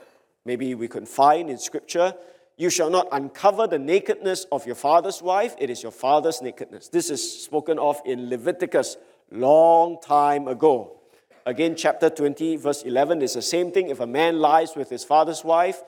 maybe 0.45 0.73
we 0.73 0.87
can 0.87 1.05
find 1.05 1.49
in 1.49 1.57
Scripture. 1.57 2.13
You 2.57 2.69
shall 2.69 2.89
not 2.89 3.07
uncover 3.11 3.67
the 3.67 3.79
nakedness 3.79 4.45
of 4.51 4.65
your 4.65 4.75
father's 4.75 5.21
wife, 5.21 5.55
it 5.57 5.69
is 5.69 5.81
your 5.81 5.91
father's 5.91 6.41
nakedness. 6.41 6.89
This 6.89 7.09
is 7.09 7.43
spoken 7.43 7.79
of 7.79 8.01
in 8.05 8.29
Leviticus 8.29 8.97
long 9.31 9.97
time 10.01 10.47
ago. 10.47 10.99
Again, 11.45 11.75
chapter 11.75 12.09
20, 12.09 12.57
verse 12.57 12.83
11 12.83 13.21
is 13.21 13.33
the 13.33 13.41
same 13.41 13.71
thing. 13.71 13.89
If 13.89 13.99
a 13.99 14.07
man 14.07 14.39
lies 14.39 14.75
with 14.75 14.89
his 14.89 15.03
father's 15.03 15.43
wife, 15.43 15.81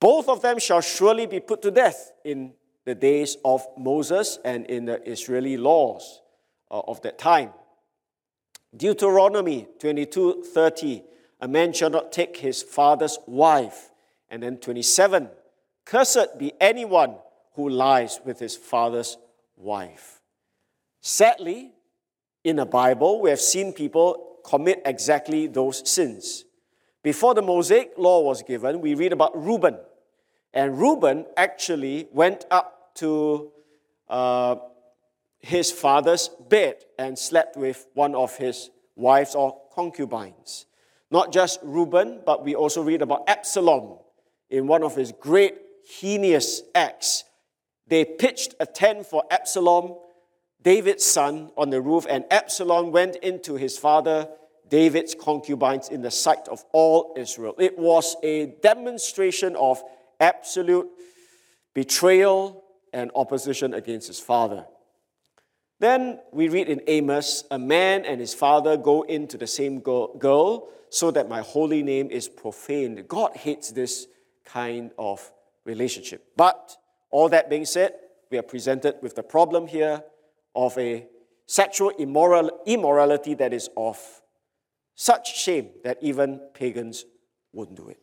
both 0.00 0.28
of 0.28 0.42
them 0.42 0.58
shall 0.58 0.80
surely 0.80 1.26
be 1.26 1.40
put 1.40 1.62
to 1.62 1.70
death 1.70 2.12
in 2.24 2.52
the 2.84 2.94
days 2.94 3.36
of 3.44 3.66
Moses 3.76 4.38
and 4.44 4.64
in 4.66 4.84
the 4.84 5.10
Israeli 5.10 5.56
laws 5.56 6.20
uh, 6.70 6.80
of 6.86 7.02
that 7.02 7.18
time. 7.18 7.50
Deuteronomy 8.76 9.66
22 9.80 10.44
30, 10.54 11.02
a 11.40 11.48
man 11.48 11.72
shall 11.72 11.90
not 11.90 12.12
take 12.12 12.36
his 12.36 12.62
father's 12.62 13.18
wife. 13.26 13.90
And 14.30 14.42
then 14.42 14.58
27, 14.58 15.30
cursed 15.88 16.38
be 16.38 16.52
anyone 16.60 17.16
who 17.54 17.68
lies 17.68 18.20
with 18.24 18.38
his 18.38 18.54
father's 18.56 19.16
wife. 19.56 20.20
Sadly, 21.00 21.72
in 22.44 22.56
the 22.56 22.66
Bible, 22.66 23.22
we 23.22 23.30
have 23.30 23.40
seen 23.40 23.72
people 23.72 24.36
commit 24.44 24.82
exactly 24.84 25.46
those 25.46 25.88
sins. 25.90 26.44
Before 27.02 27.32
the 27.32 27.40
Mosaic 27.40 27.92
law 27.96 28.20
was 28.20 28.42
given, 28.42 28.82
we 28.82 28.94
read 28.94 29.14
about 29.14 29.32
Reuben. 29.34 29.78
And 30.52 30.78
Reuben 30.78 31.24
actually 31.36 32.08
went 32.12 32.44
up 32.50 32.94
to 32.96 33.50
uh, 34.08 34.56
his 35.38 35.70
father's 35.70 36.28
bed 36.50 36.84
and 36.98 37.18
slept 37.18 37.56
with 37.56 37.86
one 37.94 38.14
of 38.14 38.36
his 38.36 38.70
wives 38.94 39.34
or 39.34 39.58
concubines. 39.74 40.66
Not 41.10 41.32
just 41.32 41.60
Reuben, 41.62 42.20
but 42.26 42.44
we 42.44 42.54
also 42.54 42.82
read 42.82 43.00
about 43.00 43.24
Absalom 43.26 43.98
in 44.50 44.66
one 44.66 44.82
of 44.82 44.94
his 44.94 45.12
great 45.12 45.54
heinous 45.88 46.62
acts. 46.74 47.24
They 47.86 48.04
pitched 48.04 48.54
a 48.60 48.66
tent 48.66 49.06
for 49.06 49.24
Absalom 49.30 49.96
David's 50.62 51.04
son 51.04 51.50
on 51.56 51.70
the 51.70 51.80
roof, 51.80 52.04
and 52.08 52.24
Absalom 52.30 52.92
went 52.92 53.16
into 53.16 53.54
his 53.54 53.78
father 53.78 54.28
David's 54.68 55.14
concubines 55.14 55.88
in 55.88 56.02
the 56.02 56.10
sight 56.10 56.46
of 56.48 56.64
all 56.72 57.14
Israel. 57.16 57.54
It 57.58 57.78
was 57.78 58.16
a 58.22 58.46
demonstration 58.62 59.56
of 59.56 59.82
absolute 60.20 60.88
betrayal 61.74 62.64
and 62.92 63.10
opposition 63.14 63.72
against 63.72 64.08
his 64.08 64.20
father. 64.20 64.66
Then 65.80 66.18
we 66.32 66.48
read 66.48 66.68
in 66.68 66.82
Amos, 66.86 67.44
a 67.50 67.58
man 67.58 68.04
and 68.04 68.20
his 68.20 68.34
father 68.34 68.76
go 68.76 69.02
into 69.02 69.38
the 69.38 69.46
same 69.46 69.80
girl 69.80 70.68
so 70.90 71.10
that 71.12 71.28
my 71.28 71.40
holy 71.40 71.82
name 71.82 72.10
is 72.10 72.28
profaned. 72.28 73.06
God 73.06 73.36
hates 73.36 73.70
this 73.70 74.06
kind 74.44 74.90
of 74.98 75.30
relationship. 75.68 76.24
But 76.36 76.76
all 77.10 77.28
that 77.28 77.48
being 77.48 77.64
said, 77.64 77.92
we 78.30 78.38
are 78.38 78.42
presented 78.42 78.96
with 79.02 79.14
the 79.14 79.22
problem 79.22 79.68
here 79.68 80.02
of 80.56 80.76
a 80.76 81.06
sexual 81.46 81.90
immoral, 81.90 82.50
immorality 82.66 83.34
that 83.34 83.52
is 83.52 83.70
of 83.76 83.98
such 84.94 85.38
shame 85.38 85.70
that 85.84 85.98
even 86.00 86.40
pagans 86.54 87.04
wouldn't 87.52 87.76
do 87.76 87.88
it. 87.88 88.00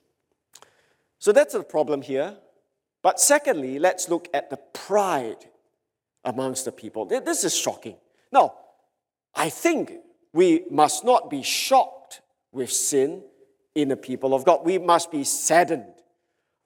So 1.20 1.32
that's 1.32 1.54
the 1.54 1.64
problem 1.64 2.02
here. 2.02 2.38
But 3.02 3.20
secondly, 3.20 3.78
let's 3.80 4.10
look 4.10 4.28
at 4.34 4.50
the 4.50 4.58
pride 4.58 5.46
amongst 6.24 6.66
the 6.66 6.72
people. 6.72 7.06
This 7.06 7.44
is 7.44 7.56
shocking. 7.56 7.98
Now, 8.32 8.56
I 9.36 9.50
think 9.50 9.92
we 10.34 10.66
must 10.72 11.04
not 11.04 11.30
be 11.30 11.44
shocked 11.44 12.22
with 12.52 12.72
sin 12.72 13.24
in 13.76 13.90
the 13.90 13.98
people 13.98 14.34
of 14.34 14.46
God. 14.46 14.66
We 14.66 14.78
must 14.78 15.12
be 15.12 15.24
saddened. 15.24 15.95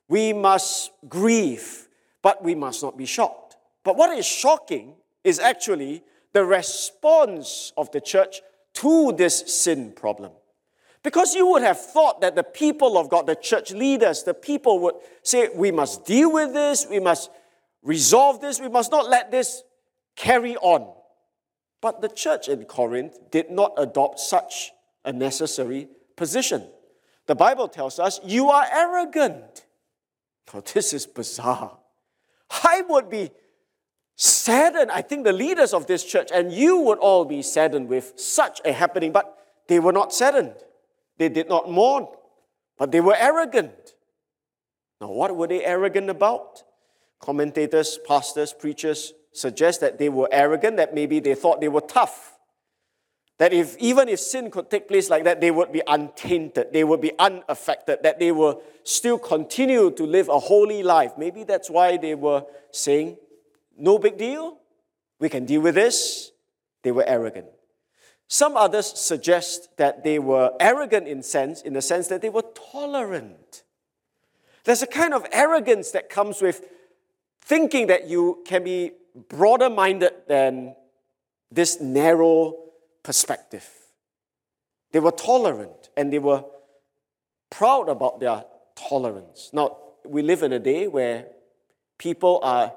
We 0.09 0.33
must 0.33 0.91
grieve, 1.07 1.87
but 2.21 2.43
we 2.43 2.55
must 2.55 2.83
not 2.83 2.97
be 2.97 3.05
shocked. 3.05 3.55
But 3.83 3.95
what 3.95 4.17
is 4.17 4.25
shocking 4.25 4.95
is 5.23 5.39
actually 5.39 6.03
the 6.33 6.43
response 6.43 7.71
of 7.77 7.91
the 7.91 8.01
church 8.01 8.41
to 8.73 9.13
this 9.13 9.53
sin 9.53 9.93
problem. 9.93 10.31
Because 11.01 11.33
you 11.33 11.47
would 11.47 11.61
have 11.61 11.79
thought 11.79 12.21
that 12.21 12.35
the 12.35 12.43
people 12.43 12.97
of 12.97 13.09
God, 13.09 13.25
the 13.25 13.35
church 13.35 13.71
leaders, 13.71 14.23
the 14.23 14.33
people 14.33 14.79
would 14.79 14.95
say, 15.23 15.49
we 15.55 15.71
must 15.71 16.05
deal 16.05 16.31
with 16.31 16.53
this, 16.53 16.85
we 16.89 16.99
must 16.99 17.29
resolve 17.83 18.41
this, 18.41 18.59
we 18.59 18.67
must 18.67 18.91
not 18.91 19.09
let 19.09 19.31
this 19.31 19.63
carry 20.15 20.57
on. 20.57 20.93
But 21.81 22.01
the 22.01 22.09
church 22.09 22.49
in 22.49 22.65
Corinth 22.65 23.17
did 23.31 23.49
not 23.49 23.73
adopt 23.77 24.19
such 24.19 24.71
a 25.05 25.13
necessary 25.13 25.87
position. 26.17 26.67
The 27.27 27.35
Bible 27.35 27.69
tells 27.69 27.99
us, 27.99 28.19
you 28.25 28.49
are 28.49 28.65
arrogant. 28.69 29.65
This 30.73 30.93
is 30.93 31.05
bizarre. 31.05 31.77
I 32.49 32.83
would 32.89 33.09
be 33.09 33.31
saddened. 34.15 34.91
I 34.91 35.01
think 35.01 35.23
the 35.23 35.33
leaders 35.33 35.73
of 35.73 35.87
this 35.87 36.03
church 36.03 36.29
and 36.33 36.51
you 36.51 36.79
would 36.79 36.97
all 36.99 37.25
be 37.25 37.41
saddened 37.41 37.87
with 37.87 38.13
such 38.17 38.59
a 38.65 38.71
happening, 38.71 39.11
but 39.11 39.37
they 39.67 39.79
were 39.79 39.93
not 39.93 40.13
saddened. 40.13 40.55
They 41.17 41.29
did 41.29 41.49
not 41.49 41.69
mourn, 41.69 42.07
but 42.77 42.91
they 42.91 43.01
were 43.01 43.15
arrogant. 43.15 43.93
Now, 44.99 45.11
what 45.11 45.35
were 45.35 45.47
they 45.47 45.63
arrogant 45.63 46.09
about? 46.09 46.63
Commentators, 47.19 47.99
pastors, 48.07 48.53
preachers 48.53 49.13
suggest 49.31 49.81
that 49.81 49.97
they 49.99 50.09
were 50.09 50.29
arrogant, 50.31 50.77
that 50.77 50.95
maybe 50.95 51.19
they 51.19 51.35
thought 51.35 51.61
they 51.61 51.67
were 51.67 51.81
tough. 51.81 52.38
That 53.39 53.53
if 53.53 53.77
even 53.77 54.09
if 54.09 54.19
sin 54.19 54.51
could 54.51 54.69
take 54.69 54.87
place 54.87 55.09
like 55.09 55.23
that, 55.23 55.39
they 55.39 55.49
would 55.49 55.71
be 55.71 55.81
untainted, 55.87 56.73
they 56.73 56.83
would 56.83 56.99
be 56.99 57.13
unaffected, 57.17 57.99
that 58.03 58.19
they 58.19 58.33
will 58.33 58.61
still 58.83 59.17
continue 59.17 59.91
to 59.91 60.03
live 60.05 60.27
a 60.27 60.39
holy 60.39 60.83
life. 60.83 61.13
Maybe 61.17 61.45
that's 61.45 61.69
why 61.69 61.95
they 61.95 62.15
were 62.15 62.43
saying, 62.71 63.17
no 63.77 63.97
big 63.97 64.17
deal. 64.17 64.57
We 65.19 65.29
can 65.29 65.45
deal 65.45 65.61
with 65.61 65.75
this. 65.75 66.31
They 66.83 66.91
were 66.91 67.05
arrogant. 67.07 67.47
Some 68.27 68.57
others 68.57 68.87
suggest 68.99 69.75
that 69.77 70.03
they 70.03 70.19
were 70.19 70.51
arrogant 70.59 71.07
in 71.07 71.23
sense, 71.23 71.61
in 71.61 71.73
the 71.73 71.81
sense 71.81 72.09
that 72.09 72.21
they 72.21 72.29
were 72.29 72.43
tolerant. 72.71 73.63
There's 74.65 74.83
a 74.83 74.87
kind 74.87 75.13
of 75.13 75.25
arrogance 75.31 75.91
that 75.91 76.09
comes 76.09 76.41
with 76.41 76.67
thinking 77.41 77.87
that 77.87 78.07
you 78.07 78.43
can 78.45 78.63
be 78.63 78.91
broader 79.29 79.69
minded 79.69 80.11
than 80.27 80.75
this 81.49 81.79
narrow 81.79 82.68
perspective. 83.03 83.67
They 84.91 84.99
were 84.99 85.11
tolerant 85.11 85.89
and 85.95 86.11
they 86.11 86.19
were 86.19 86.43
proud 87.49 87.89
about 87.89 88.19
their 88.19 88.43
tolerance. 88.75 89.49
Now, 89.53 89.77
we 90.05 90.21
live 90.21 90.43
in 90.43 90.53
a 90.53 90.59
day 90.59 90.87
where 90.87 91.27
people 91.97 92.39
are 92.43 92.73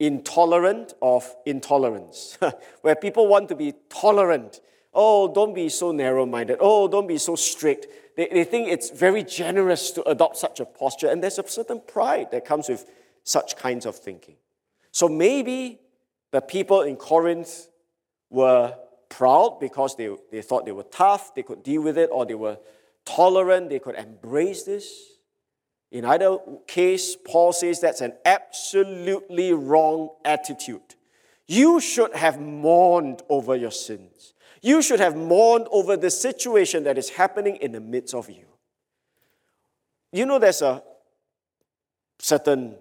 intolerant 0.00 0.94
of 1.02 1.34
intolerance, 1.44 2.38
where 2.82 2.94
people 2.94 3.26
want 3.26 3.48
to 3.48 3.56
be 3.56 3.74
tolerant. 3.88 4.60
Oh, 4.94 5.32
don't 5.32 5.54
be 5.54 5.68
so 5.68 5.92
narrow 5.92 6.26
minded. 6.26 6.58
Oh, 6.60 6.88
don't 6.88 7.06
be 7.06 7.18
so 7.18 7.36
strict. 7.36 7.86
They, 8.16 8.28
they 8.28 8.44
think 8.44 8.68
it's 8.68 8.90
very 8.90 9.22
generous 9.22 9.90
to 9.92 10.08
adopt 10.08 10.36
such 10.36 10.60
a 10.60 10.64
posture, 10.64 11.08
and 11.08 11.22
there's 11.22 11.38
a 11.38 11.46
certain 11.46 11.80
pride 11.86 12.30
that 12.32 12.44
comes 12.44 12.68
with 12.68 12.86
such 13.24 13.56
kinds 13.56 13.86
of 13.86 13.96
thinking. 13.96 14.36
So 14.90 15.08
maybe 15.08 15.80
the 16.32 16.40
people 16.40 16.82
in 16.82 16.96
Corinth 16.96 17.68
were 18.30 18.74
proud 19.08 19.58
because 19.60 19.96
they, 19.96 20.14
they 20.30 20.42
thought 20.42 20.64
they 20.64 20.72
were 20.72 20.84
tough, 20.84 21.34
they 21.34 21.42
could 21.42 21.62
deal 21.62 21.82
with 21.82 21.98
it, 21.98 22.10
or 22.12 22.26
they 22.26 22.34
were 22.34 22.58
tolerant, 23.04 23.70
they 23.70 23.78
could 23.78 23.94
embrace 23.94 24.64
this. 24.64 25.18
In 25.90 26.04
either 26.04 26.38
case, 26.66 27.16
Paul 27.16 27.52
says 27.52 27.80
that's 27.80 28.02
an 28.02 28.12
absolutely 28.24 29.52
wrong 29.52 30.10
attitude. 30.24 30.94
You 31.46 31.80
should 31.80 32.14
have 32.14 32.38
mourned 32.38 33.22
over 33.30 33.56
your 33.56 33.70
sins. 33.70 34.34
You 34.60 34.82
should 34.82 35.00
have 35.00 35.16
mourned 35.16 35.66
over 35.70 35.96
the 35.96 36.10
situation 36.10 36.84
that 36.84 36.98
is 36.98 37.08
happening 37.10 37.56
in 37.56 37.72
the 37.72 37.80
midst 37.80 38.14
of 38.14 38.28
you. 38.28 38.44
You 40.12 40.26
know, 40.26 40.38
there's 40.38 40.62
a 40.62 40.82
certain 42.18 42.76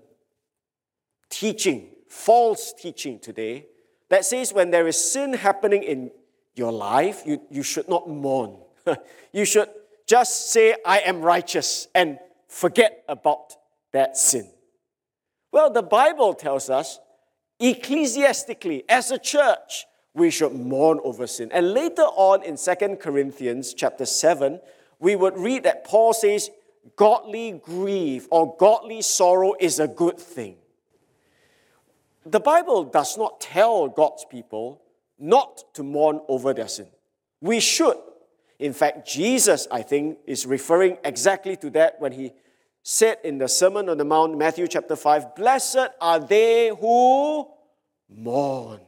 teaching, 1.30 1.90
false 2.10 2.74
teaching 2.74 3.20
today, 3.20 3.68
that 4.10 4.26
says 4.26 4.54
when 4.54 4.72
there 4.72 4.88
is 4.88 5.12
sin 5.12 5.34
happening 5.34 5.84
in 5.84 6.12
your 6.56 6.72
life, 6.72 7.24
you, 7.26 7.42
you 7.50 7.64
should 7.64 7.88
not 7.88 8.10
mourn. 8.10 8.58
you 9.34 9.46
should 9.46 9.70
just 10.08 10.52
say, 10.52 10.76
I 10.86 11.00
am 11.00 11.22
righteous, 11.22 11.88
and 11.94 12.18
forget 12.48 13.04
about 13.08 13.54
that 13.92 14.18
sin. 14.18 14.50
Well, 15.52 15.72
the 15.72 15.84
Bible 15.84 16.34
tells 16.34 16.70
us, 16.70 17.00
ecclesiastically, 17.60 18.84
as 18.90 19.12
a 19.12 19.20
church, 19.20 19.86
we 20.14 20.32
should 20.32 20.54
mourn 20.54 21.00
over 21.04 21.28
sin. 21.28 21.52
And 21.52 21.74
later 21.74 22.04
on 22.04 22.44
in 22.44 22.58
Second 22.58 22.98
Corinthians 22.98 23.74
chapter 23.74 24.06
7, 24.06 24.60
we 25.00 25.16
would 25.16 25.38
read 25.38 25.64
that 25.64 25.84
Paul 25.84 26.14
says, 26.14 26.50
godly 26.96 27.52
grief 27.64 28.28
or 28.32 28.56
godly 28.58 29.02
sorrow 29.02 29.54
is 29.60 29.80
a 29.80 29.88
good 29.88 30.18
thing. 30.18 30.58
The 32.32 32.40
Bible 32.40 32.84
does 32.84 33.18
not 33.18 33.40
tell 33.40 33.88
God's 33.88 34.26
people 34.26 34.82
not 35.18 35.64
to 35.76 35.84
mourn 35.84 36.20
over 36.28 36.54
their 36.54 36.68
sin. 36.68 36.88
We 37.42 37.60
should. 37.60 37.98
In 38.60 38.74
fact, 38.74 39.08
Jesus, 39.08 39.68
I 39.72 39.82
think, 39.82 40.20
is 40.26 40.46
referring 40.46 40.98
exactly 41.04 41.56
to 41.58 41.70
that 41.72 42.00
when 42.00 42.12
he 42.12 42.32
said 42.84 43.18
in 43.24 43.38
the 43.38 43.48
Sermon 43.48 43.90
on 43.90 43.98
the 43.98 44.06
Mount, 44.06 44.38
Matthew 44.38 44.68
chapter 44.68 44.96
5, 44.96 45.36
Blessed 45.36 45.90
are 46.02 46.20
they 46.20 46.70
who 46.70 47.48
mourn. 48.10 48.82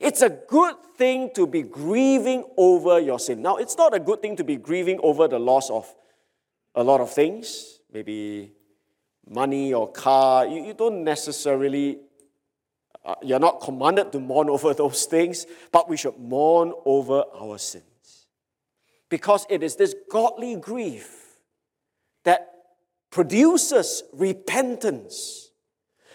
It's 0.00 0.22
a 0.22 0.30
good 0.30 0.76
thing 0.96 1.30
to 1.34 1.46
be 1.46 1.62
grieving 1.62 2.44
over 2.56 3.00
your 3.00 3.18
sin. 3.18 3.42
Now, 3.42 3.56
it's 3.56 3.76
not 3.76 3.94
a 3.94 4.00
good 4.00 4.20
thing 4.22 4.36
to 4.36 4.44
be 4.44 4.56
grieving 4.56 5.00
over 5.02 5.28
the 5.28 5.38
loss 5.38 5.70
of 5.70 5.92
a 6.74 6.82
lot 6.82 7.00
of 7.00 7.10
things, 7.12 7.80
maybe 7.92 8.52
money 9.28 9.72
or 9.72 9.90
car. 9.90 10.46
You, 10.46 10.66
you 10.66 10.74
don't 10.74 11.04
necessarily, 11.04 11.98
uh, 13.04 13.14
you're 13.22 13.38
not 13.38 13.60
commanded 13.60 14.12
to 14.12 14.20
mourn 14.20 14.48
over 14.48 14.72
those 14.72 15.04
things, 15.04 15.46
but 15.72 15.88
we 15.88 15.96
should 15.96 16.18
mourn 16.18 16.72
over 16.84 17.24
our 17.38 17.58
sins. 17.58 17.84
Because 19.10 19.46
it 19.50 19.62
is 19.62 19.76
this 19.76 19.94
godly 20.10 20.56
grief 20.56 21.38
that 22.24 22.48
produces 23.10 24.02
repentance, 24.12 25.50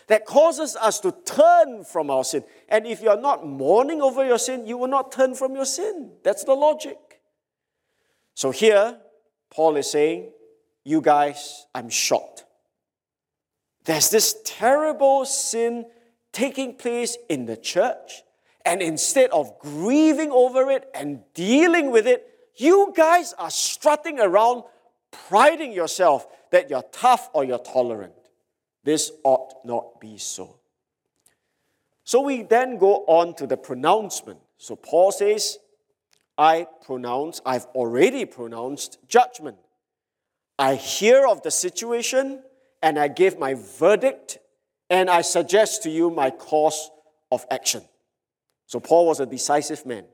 that 0.08 0.26
causes 0.26 0.76
us 0.76 1.00
to 1.02 1.14
turn 1.24 1.84
from 1.84 2.10
our 2.10 2.24
sin. 2.24 2.44
And 2.68 2.88
if 2.88 3.02
you're 3.02 3.22
not 3.22 3.46
mourning 3.46 4.02
over 4.02 4.26
your 4.26 4.40
sin, 4.40 4.66
you 4.66 4.78
will 4.78 4.88
not 4.88 5.12
turn 5.12 5.36
from 5.36 5.56
your 5.56 5.66
sin. 5.66 6.12
That's 6.24 6.44
the 6.44 6.56
logic. 6.56 6.98
So 8.34 8.50
here, 8.50 8.98
Paul 9.52 9.76
is 9.78 9.92
saying, 9.92 10.32
you 10.84 11.02
guys, 11.02 11.68
I'm 11.76 11.90
shocked. 11.90 12.46
There's 13.86 14.10
this 14.10 14.36
terrible 14.44 15.26
sin 15.26 15.86
taking 16.32 16.76
place 16.76 17.18
in 17.30 17.46
the 17.46 17.58
church, 17.58 18.24
and 18.66 18.82
instead 18.82 19.30
of 19.32 19.58
grieving 19.60 20.32
over 20.32 20.70
it 20.70 20.90
and 20.94 21.22
dealing 21.34 21.92
with 21.92 22.08
it, 22.08 22.26
you 22.56 22.94
guys 22.96 23.34
are 23.34 23.50
strutting 23.50 24.20
around, 24.20 24.64
priding 25.12 25.72
yourself 25.72 26.28
that 26.52 26.70
you're 26.70 26.84
tough 26.92 27.30
or 27.34 27.44
you're 27.44 27.58
tolerant. 27.58 28.14
This 28.84 29.12
ought 29.24 29.54
not 29.66 30.00
be 30.00 30.18
so. 30.18 30.60
So 32.04 32.22
we 32.22 32.44
then 32.44 32.78
go 32.78 33.06
on 33.08 33.36
to 33.36 33.48
the 33.48 33.58
pronouncement. 33.58 34.40
So 34.58 34.76
Paul 34.76 35.12
says, 35.12 35.58
I 36.38 36.68
pronounce, 36.86 37.42
I've 37.46 37.66
already 37.76 38.26
pronounced 38.26 38.98
judgment. 39.08 39.58
I 40.58 40.76
hear 40.76 41.28
of 41.28 41.44
the 41.44 41.52
situation 41.52 42.42
and 42.82 42.98
I 42.98 43.10
give 43.10 43.38
my 43.38 43.54
verdict 43.54 44.40
and 44.90 45.10
I 45.10 45.22
suggest 45.22 45.84
to 45.84 45.90
you 45.90 46.10
my 46.10 46.32
course 46.32 46.90
of 47.32 47.46
action. 47.52 47.84
So, 48.66 48.80
Paul 48.80 49.08
was 49.08 49.20
a 49.20 49.26
decisive 49.26 49.86
man. 49.86 50.06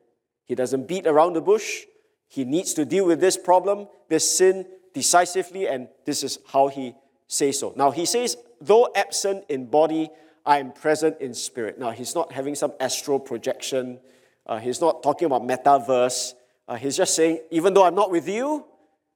He 0.45 0.55
doesn't 0.55 0.87
beat 0.87 1.07
around 1.07 1.33
the 1.33 1.41
bush. 1.41 1.83
He 2.27 2.45
needs 2.45 2.73
to 2.75 2.85
deal 2.85 3.05
with 3.05 3.19
this 3.19 3.37
problem, 3.37 3.87
this 4.09 4.37
sin, 4.37 4.65
decisively, 4.93 5.67
and 5.67 5.87
this 6.05 6.23
is 6.23 6.39
how 6.47 6.67
he 6.67 6.95
says 7.27 7.59
so. 7.59 7.73
Now, 7.75 7.91
he 7.91 8.05
says, 8.05 8.37
though 8.61 8.89
absent 8.95 9.45
in 9.49 9.67
body, 9.67 10.09
I 10.45 10.59
am 10.59 10.71
present 10.71 11.19
in 11.19 11.33
spirit. 11.33 11.79
Now, 11.79 11.91
he's 11.91 12.15
not 12.15 12.31
having 12.31 12.55
some 12.55 12.73
astral 12.79 13.19
projection, 13.19 13.99
uh, 14.45 14.59
he's 14.59 14.79
not 14.79 15.01
talking 15.01 15.25
about 15.25 15.41
metaverse. 15.41 16.33
Uh, 16.67 16.75
he's 16.75 16.97
just 16.97 17.15
saying, 17.15 17.39
even 17.51 17.73
though 17.73 17.83
I'm 17.83 17.95
not 17.95 18.11
with 18.11 18.27
you, 18.27 18.65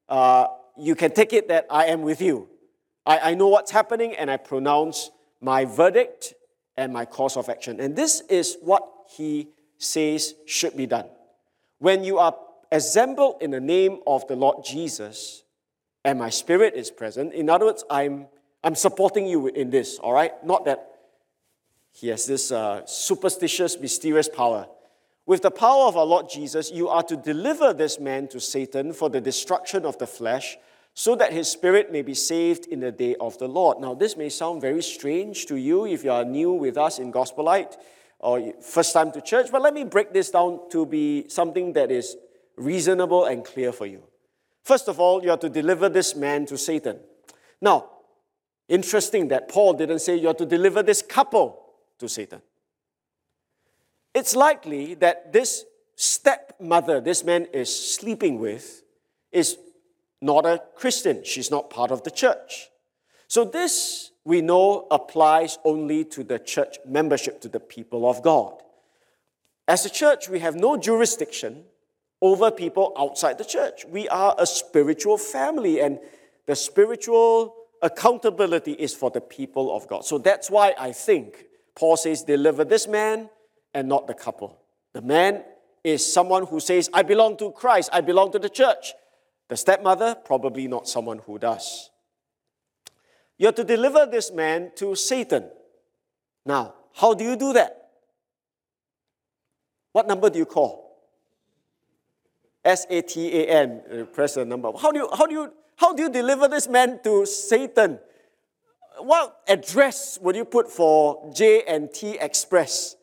uh, 0.07 0.47
you 0.77 0.95
can 0.95 1.11
take 1.11 1.33
it 1.33 1.47
that 1.47 1.65
I 1.69 1.85
am 1.85 2.01
with 2.01 2.21
you. 2.21 2.47
I, 3.05 3.31
I 3.31 3.33
know 3.33 3.47
what's 3.47 3.71
happening 3.71 4.15
and 4.15 4.29
I 4.29 4.37
pronounce 4.37 5.11
my 5.41 5.65
verdict 5.65 6.33
and 6.77 6.93
my 6.93 7.05
course 7.05 7.37
of 7.37 7.49
action. 7.49 7.79
And 7.79 7.95
this 7.95 8.21
is 8.29 8.57
what 8.61 8.83
he 9.15 9.49
says 9.77 10.35
should 10.45 10.75
be 10.75 10.85
done. 10.85 11.07
When 11.79 12.03
you 12.03 12.17
are 12.17 12.35
assembled 12.71 13.41
in 13.41 13.51
the 13.51 13.59
name 13.59 13.99
of 14.05 14.27
the 14.27 14.35
Lord 14.35 14.63
Jesus 14.63 15.43
and 16.03 16.19
my 16.19 16.29
spirit 16.29 16.75
is 16.75 16.91
present, 16.91 17.33
in 17.33 17.49
other 17.49 17.65
words, 17.65 17.83
I'm, 17.89 18.27
I'm 18.63 18.75
supporting 18.75 19.25
you 19.25 19.47
in 19.47 19.69
this, 19.69 19.97
all 19.99 20.13
right? 20.13 20.31
Not 20.45 20.65
that 20.65 20.85
he 21.91 22.09
has 22.09 22.25
this 22.25 22.51
uh, 22.51 22.85
superstitious, 22.85 23.79
mysterious 23.79 24.29
power. 24.29 24.67
With 25.25 25.41
the 25.41 25.51
power 25.51 25.85
of 25.85 25.97
our 25.97 26.05
Lord 26.05 26.29
Jesus, 26.29 26.71
you 26.71 26.87
are 26.87 27.03
to 27.03 27.15
deliver 27.15 27.73
this 27.73 27.99
man 27.99 28.27
to 28.29 28.39
Satan 28.39 28.93
for 28.93 29.09
the 29.09 29.21
destruction 29.21 29.85
of 29.85 29.97
the 29.97 30.07
flesh 30.07 30.57
so 30.99 31.15
that 31.15 31.31
his 31.31 31.47
spirit 31.49 31.93
may 31.93 32.01
be 32.01 32.13
saved 32.13 32.65
in 32.65 32.81
the 32.81 32.91
day 32.91 33.15
of 33.21 33.37
the 33.37 33.47
Lord. 33.47 33.79
Now, 33.79 33.93
this 33.93 34.17
may 34.17 34.27
sound 34.27 34.59
very 34.59 34.83
strange 34.83 35.45
to 35.45 35.55
you 35.55 35.85
if 35.85 36.03
you 36.03 36.11
are 36.11 36.25
new 36.25 36.51
with 36.51 36.77
us 36.77 36.99
in 36.99 37.09
Gospel 37.09 37.45
Light 37.45 37.77
or 38.19 38.51
first 38.61 38.91
time 38.91 39.09
to 39.13 39.21
church, 39.21 39.47
but 39.49 39.61
let 39.61 39.73
me 39.73 39.85
break 39.85 40.11
this 40.11 40.29
down 40.29 40.59
to 40.71 40.85
be 40.85 41.23
something 41.29 41.71
that 41.71 41.89
is 41.89 42.17
reasonable 42.57 43.23
and 43.23 43.45
clear 43.45 43.71
for 43.71 43.85
you. 43.85 44.03
First 44.65 44.89
of 44.89 44.99
all, 44.99 45.23
you 45.23 45.31
are 45.31 45.37
to 45.37 45.47
deliver 45.47 45.87
this 45.87 46.17
man 46.17 46.45
to 46.47 46.57
Satan. 46.57 46.99
Now, 47.61 47.91
interesting 48.67 49.29
that 49.29 49.47
Paul 49.47 49.75
didn't 49.75 49.99
say 49.99 50.17
you 50.17 50.27
are 50.27 50.33
to 50.33 50.45
deliver 50.45 50.83
this 50.83 51.01
couple 51.01 51.61
to 51.99 52.09
Satan. 52.09 52.41
It's 54.13 54.35
likely 54.35 54.95
that 54.95 55.31
this 55.31 55.63
stepmother 55.95 56.99
this 56.99 57.23
man 57.23 57.47
is 57.53 57.73
sleeping 57.73 58.37
with 58.37 58.83
is 59.31 59.57
not 60.21 60.45
a 60.45 60.61
Christian. 60.75 61.23
She's 61.23 61.51
not 61.51 61.69
part 61.69 61.91
of 61.91 62.03
the 62.03 62.11
church. 62.11 62.69
So, 63.27 63.43
this 63.45 64.11
we 64.25 64.41
know 64.41 64.87
applies 64.91 65.57
only 65.63 66.05
to 66.05 66.23
the 66.23 66.39
church 66.39 66.77
membership, 66.85 67.41
to 67.41 67.49
the 67.49 67.59
people 67.59 68.09
of 68.09 68.21
God. 68.21 68.61
As 69.67 69.85
a 69.85 69.89
church, 69.89 70.29
we 70.29 70.39
have 70.39 70.55
no 70.55 70.77
jurisdiction 70.77 71.63
over 72.21 72.51
people 72.51 72.93
outside 72.97 73.37
the 73.37 73.45
church. 73.45 73.85
We 73.85 74.09
are 74.09 74.35
a 74.37 74.45
spiritual 74.45 75.17
family, 75.17 75.79
and 75.79 75.99
the 76.47 76.55
spiritual 76.55 77.55
accountability 77.81 78.73
is 78.73 78.93
for 78.93 79.09
the 79.09 79.21
people 79.21 79.75
of 79.75 79.87
God. 79.87 80.05
So 80.05 80.17
that's 80.17 80.49
why 80.49 80.73
I 80.77 80.91
think 80.91 81.45
Paul 81.75 81.97
says, 81.97 82.23
deliver 82.23 82.65
this 82.65 82.87
man 82.87 83.29
and 83.73 83.87
not 83.87 84.07
the 84.07 84.13
couple. 84.13 84.59
The 84.93 85.01
man 85.01 85.43
is 85.83 86.05
someone 86.05 86.45
who 86.45 86.59
says, 86.59 86.89
I 86.93 87.03
belong 87.03 87.37
to 87.37 87.51
Christ, 87.51 87.89
I 87.93 88.01
belong 88.01 88.31
to 88.33 88.39
the 88.39 88.49
church. 88.49 88.93
The 89.49 89.57
stepmother, 89.57 90.15
probably 90.23 90.67
not 90.67 90.87
someone 90.87 91.19
who 91.25 91.39
does. 91.39 91.89
You're 93.37 93.51
to 93.51 93.63
deliver 93.63 94.05
this 94.05 94.31
man 94.31 94.71
to 94.75 94.95
Satan. 94.95 95.49
Now, 96.45 96.75
how 96.93 97.13
do 97.13 97.23
you 97.23 97.35
do 97.35 97.53
that? 97.53 97.89
What 99.91 100.07
number 100.07 100.29
do 100.29 100.37
you 100.37 100.45
call? 100.45 100.97
S 102.63 102.85
A 102.89 103.01
T 103.01 103.35
A 103.39 103.47
N, 103.47 103.81
uh, 103.91 104.03
press 104.05 104.35
the 104.35 104.45
number. 104.45 104.71
How 104.77 104.91
do, 104.91 104.99
you, 104.99 105.09
how, 105.17 105.25
do 105.25 105.33
you, 105.33 105.53
how 105.77 105.93
do 105.93 106.03
you 106.03 106.09
deliver 106.09 106.47
this 106.47 106.67
man 106.67 106.99
to 107.03 107.25
Satan? 107.25 107.99
What 108.99 109.39
address 109.47 110.19
would 110.21 110.35
you 110.35 110.45
put 110.45 110.69
for 110.69 111.31
J 111.33 111.63
and 111.63 111.91
T 111.91 112.17
Express 112.19 112.97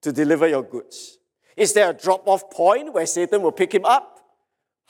to 0.00 0.12
deliver 0.12 0.46
your 0.48 0.62
goods? 0.62 1.18
Is 1.56 1.72
there 1.74 1.90
a 1.90 1.92
drop 1.92 2.26
off 2.26 2.48
point 2.50 2.94
where 2.94 3.04
Satan 3.04 3.42
will 3.42 3.52
pick 3.52 3.74
him 3.74 3.84
up? 3.84 4.19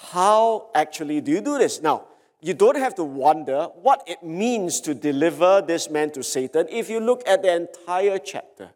How 0.08 0.70
actually 0.74 1.20
do 1.20 1.30
you 1.30 1.42
do 1.42 1.58
this? 1.58 1.82
Now, 1.82 2.06
you 2.40 2.54
don't 2.54 2.78
have 2.78 2.94
to 2.94 3.04
wonder 3.04 3.64
what 3.82 4.02
it 4.06 4.22
means 4.22 4.80
to 4.80 4.94
deliver 4.94 5.60
this 5.60 5.90
man 5.90 6.10
to 6.12 6.22
Satan 6.22 6.66
if 6.70 6.88
you 6.88 7.00
look 7.00 7.22
at 7.28 7.42
the 7.42 7.54
entire 7.54 8.18
chapter. 8.18 8.70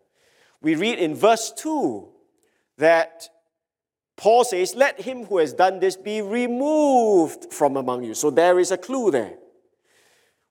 We 0.60 0.74
read 0.74 0.98
in 0.98 1.14
verse 1.14 1.50
2 1.56 2.06
that 2.76 3.28
Paul 4.16 4.44
says, 4.44 4.74
Let 4.74 5.00
him 5.00 5.24
who 5.24 5.38
has 5.38 5.54
done 5.54 5.80
this 5.80 5.96
be 5.96 6.20
removed 6.20 7.52
from 7.52 7.78
among 7.78 8.04
you. 8.04 8.12
So 8.14 8.30
there 8.30 8.58
is 8.58 8.70
a 8.70 8.76
clue 8.76 9.10
there. 9.10 9.34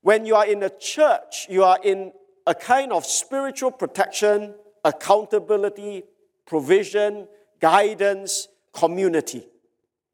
When 0.02 0.26
you 0.26 0.36
are 0.36 0.46
in 0.46 0.64
a 0.64 0.72
church, 0.72 1.46
you 1.50 1.64
are 1.64 1.80
in 1.84 2.12
a 2.48 2.56
kind 2.56 2.92
of 2.92 3.06
spiritual 3.06 3.72
protection, 3.72 4.56
accountability, 4.84 6.04
provision, 6.48 7.28
guidance, 7.60 8.48
community. 8.74 9.48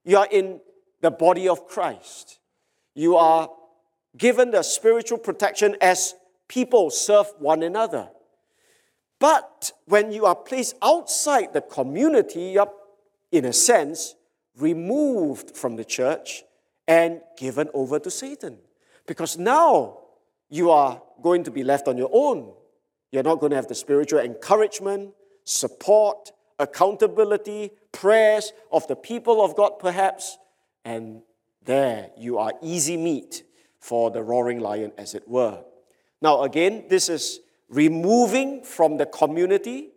You 0.04 0.18
are 0.18 0.28
in 0.30 0.62
the 1.02 1.12
body 1.12 1.48
of 1.48 1.68
Christ. 1.68 2.40
You 2.94 3.16
are 3.16 3.50
given 4.18 4.52
the 4.52 4.64
spiritual 4.64 5.18
protection 5.18 5.76
as 5.82 6.16
people 6.48 6.90
serve 6.90 7.28
one 7.38 7.64
another. 7.64 8.10
But 9.20 9.72
when 9.86 10.12
you 10.12 10.26
are 10.26 10.36
placed 10.36 10.76
outside 10.82 11.54
the 11.54 11.62
community, 11.62 12.52
you 12.52 12.62
are, 12.62 12.72
in 13.32 13.46
a 13.46 13.54
sense, 13.54 14.16
removed 14.58 15.56
from 15.56 15.76
the 15.76 15.86
church 15.86 16.44
and 16.88 17.22
given 17.38 17.70
over 17.74 18.00
to 18.00 18.10
Satan. 18.10 18.58
Because 19.06 19.38
now 19.38 20.00
you 20.50 20.72
are 20.72 21.02
going 21.22 21.44
to 21.44 21.52
be 21.52 21.64
left 21.64 21.88
on 21.88 21.98
your 21.98 22.10
own. 22.12 22.54
You're 23.12 23.24
not 23.24 23.40
going 23.40 23.52
to 23.52 23.56
have 23.56 23.68
the 23.68 23.76
spiritual 23.76 24.20
encouragement, 24.20 25.14
support, 25.44 26.32
accountability, 26.60 27.72
prayers 27.92 28.54
of 28.72 28.88
the 28.88 28.96
people 28.96 29.44
of 29.44 29.56
God, 29.56 29.80
perhaps. 29.80 30.38
And 30.86 31.22
there 31.64 32.12
you 32.18 32.38
are 32.38 32.54
easy 32.62 32.98
meat 32.98 33.44
for 33.80 34.12
the 34.12 34.22
roaring 34.22 34.60
lion, 34.60 34.92
as 34.98 35.16
it 35.16 35.28
were. 35.28 35.64
Now, 36.22 36.44
again, 36.44 36.86
this 36.90 37.10
is 37.10 37.40
removing 37.70 38.64
from 38.64 38.98
the 38.98 39.06
community, 39.06 39.90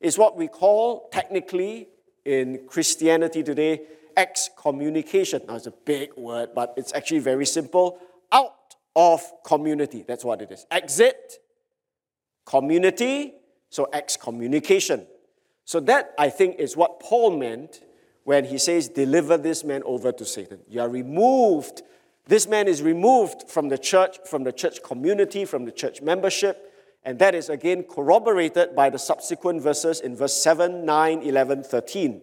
is 0.00 0.18
what 0.18 0.36
we 0.36 0.48
call 0.48 1.08
technically 1.10 1.88
in 2.24 2.66
Christianity 2.66 3.42
today 3.42 3.82
excommunication. 4.16 5.42
Now, 5.46 5.56
it's 5.56 5.66
a 5.66 5.70
big 5.70 6.10
word, 6.16 6.50
but 6.54 6.74
it's 6.76 6.92
actually 6.94 7.20
very 7.20 7.46
simple. 7.46 7.98
Out 8.30 8.76
of 8.94 9.22
community. 9.44 10.04
That's 10.06 10.24
what 10.24 10.42
it 10.42 10.50
is. 10.50 10.66
Exit, 10.70 11.38
community, 12.44 13.34
so 13.72 13.88
excommunication. 13.92 15.06
So, 15.64 15.80
that 15.80 16.14
I 16.18 16.28
think 16.28 16.60
is 16.60 16.76
what 16.76 17.00
Paul 17.00 17.36
meant 17.36 17.84
when 18.24 18.44
he 18.44 18.58
says, 18.58 18.88
Deliver 18.88 19.36
this 19.36 19.64
man 19.64 19.82
over 19.84 20.12
to 20.12 20.24
Satan. 20.24 20.60
You 20.68 20.80
are 20.82 20.88
removed. 20.88 21.82
This 22.26 22.46
man 22.46 22.68
is 22.68 22.82
removed 22.82 23.48
from 23.48 23.68
the 23.68 23.78
church, 23.78 24.18
from 24.26 24.44
the 24.44 24.52
church 24.52 24.82
community, 24.82 25.44
from 25.44 25.64
the 25.64 25.72
church 25.72 26.00
membership. 26.00 26.72
And 27.04 27.18
that 27.18 27.34
is 27.34 27.48
again 27.48 27.82
corroborated 27.82 28.76
by 28.76 28.90
the 28.90 28.98
subsequent 28.98 29.60
verses 29.60 29.98
in 29.98 30.14
verse 30.14 30.34
7, 30.34 30.84
9, 30.84 31.22
11, 31.22 31.64
13 31.64 32.22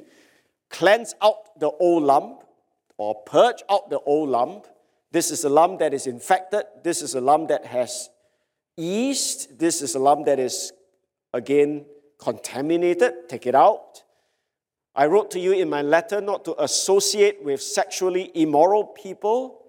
cleanse 0.70 1.16
out 1.22 1.60
the 1.60 1.70
old 1.70 2.04
lump 2.04 2.44
or 2.98 3.16
purge 3.26 3.64
out 3.70 3.90
the 3.90 4.00
old 4.00 4.30
lump. 4.30 4.68
This 5.12 5.32
is 5.32 5.44
a 5.44 5.50
lump 5.50 5.80
that 5.80 5.94
is 5.94 6.08
infected. 6.08 6.64
This 6.84 7.02
is 7.02 7.16
a 7.16 7.22
lump 7.22 7.50
that 7.50 7.66
has 7.66 8.10
yeast. 8.78 9.58
This 9.58 9.82
is 9.82 9.96
a 9.96 10.00
lump 10.00 10.26
that 10.28 10.40
is, 10.40 10.72
again, 11.34 11.86
contaminated. 12.18 13.30
Take 13.30 13.48
it 13.48 13.56
out. 13.56 14.04
I 14.96 15.06
wrote 15.06 15.32
to 15.32 15.40
you 15.40 15.54
in 15.54 15.70
my 15.70 15.82
letter 15.82 16.20
not 16.20 16.44
to 16.46 16.62
associate 16.62 17.44
with 17.44 17.62
sexually 17.62 18.32
immoral 18.36 18.84
people. 18.84 19.66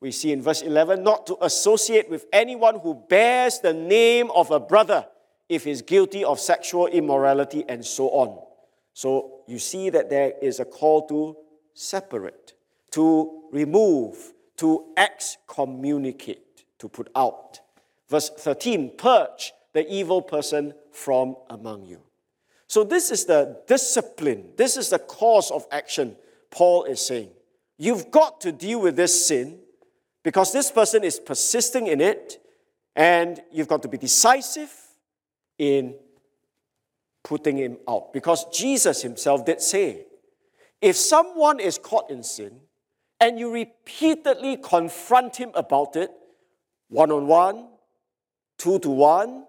We 0.00 0.10
see 0.10 0.32
in 0.32 0.42
verse 0.42 0.62
11 0.62 1.02
not 1.02 1.26
to 1.28 1.36
associate 1.40 2.10
with 2.10 2.26
anyone 2.32 2.80
who 2.80 3.02
bears 3.08 3.60
the 3.60 3.72
name 3.72 4.30
of 4.32 4.50
a 4.50 4.60
brother 4.60 5.06
if 5.48 5.64
he's 5.64 5.82
guilty 5.82 6.24
of 6.24 6.40
sexual 6.40 6.86
immorality 6.86 7.64
and 7.68 7.84
so 7.84 8.08
on. 8.08 8.44
So 8.92 9.42
you 9.46 9.58
see 9.58 9.90
that 9.90 10.10
there 10.10 10.32
is 10.42 10.58
a 10.58 10.64
call 10.64 11.06
to 11.08 11.36
separate, 11.74 12.54
to 12.92 13.42
remove, 13.52 14.32
to 14.56 14.86
excommunicate, 14.96 16.64
to 16.78 16.88
put 16.88 17.10
out. 17.14 17.60
Verse 18.08 18.30
13 18.30 18.92
purge 18.96 19.52
the 19.76 19.92
evil 19.92 20.22
person 20.22 20.72
from 20.90 21.36
among 21.50 21.84
you. 21.84 22.00
So, 22.66 22.82
this 22.82 23.10
is 23.10 23.26
the 23.26 23.60
discipline, 23.66 24.52
this 24.56 24.78
is 24.78 24.88
the 24.88 24.98
course 24.98 25.50
of 25.50 25.66
action 25.70 26.16
Paul 26.50 26.84
is 26.84 27.06
saying. 27.06 27.28
You've 27.76 28.10
got 28.10 28.40
to 28.40 28.52
deal 28.52 28.80
with 28.80 28.96
this 28.96 29.28
sin 29.28 29.58
because 30.22 30.50
this 30.50 30.70
person 30.70 31.04
is 31.04 31.20
persisting 31.20 31.88
in 31.88 32.00
it, 32.00 32.42
and 32.96 33.38
you've 33.52 33.68
got 33.68 33.82
to 33.82 33.88
be 33.88 33.98
decisive 33.98 34.72
in 35.58 35.94
putting 37.22 37.58
him 37.58 37.76
out. 37.86 38.14
Because 38.14 38.46
Jesus 38.46 39.02
himself 39.02 39.44
did 39.44 39.60
say, 39.60 40.06
if 40.80 40.96
someone 40.96 41.60
is 41.60 41.76
caught 41.76 42.10
in 42.10 42.22
sin 42.22 42.60
and 43.20 43.38
you 43.38 43.52
repeatedly 43.52 44.56
confront 44.56 45.36
him 45.36 45.50
about 45.54 45.96
it, 45.96 46.10
one 46.88 47.10
on 47.10 47.26
one, 47.26 47.68
two 48.56 48.78
to 48.78 48.88
one, 48.88 49.44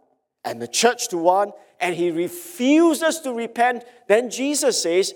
and 0.47 0.62
the 0.62 0.67
church 0.67 1.10
to 1.10 1.17
one, 1.17 1.51
and 1.79 1.95
he 1.95 2.10
refuses 2.10 3.19
to 3.19 3.33
repent, 3.33 3.83
then 4.07 4.29
Jesus 4.29 4.81
says, 4.81 5.13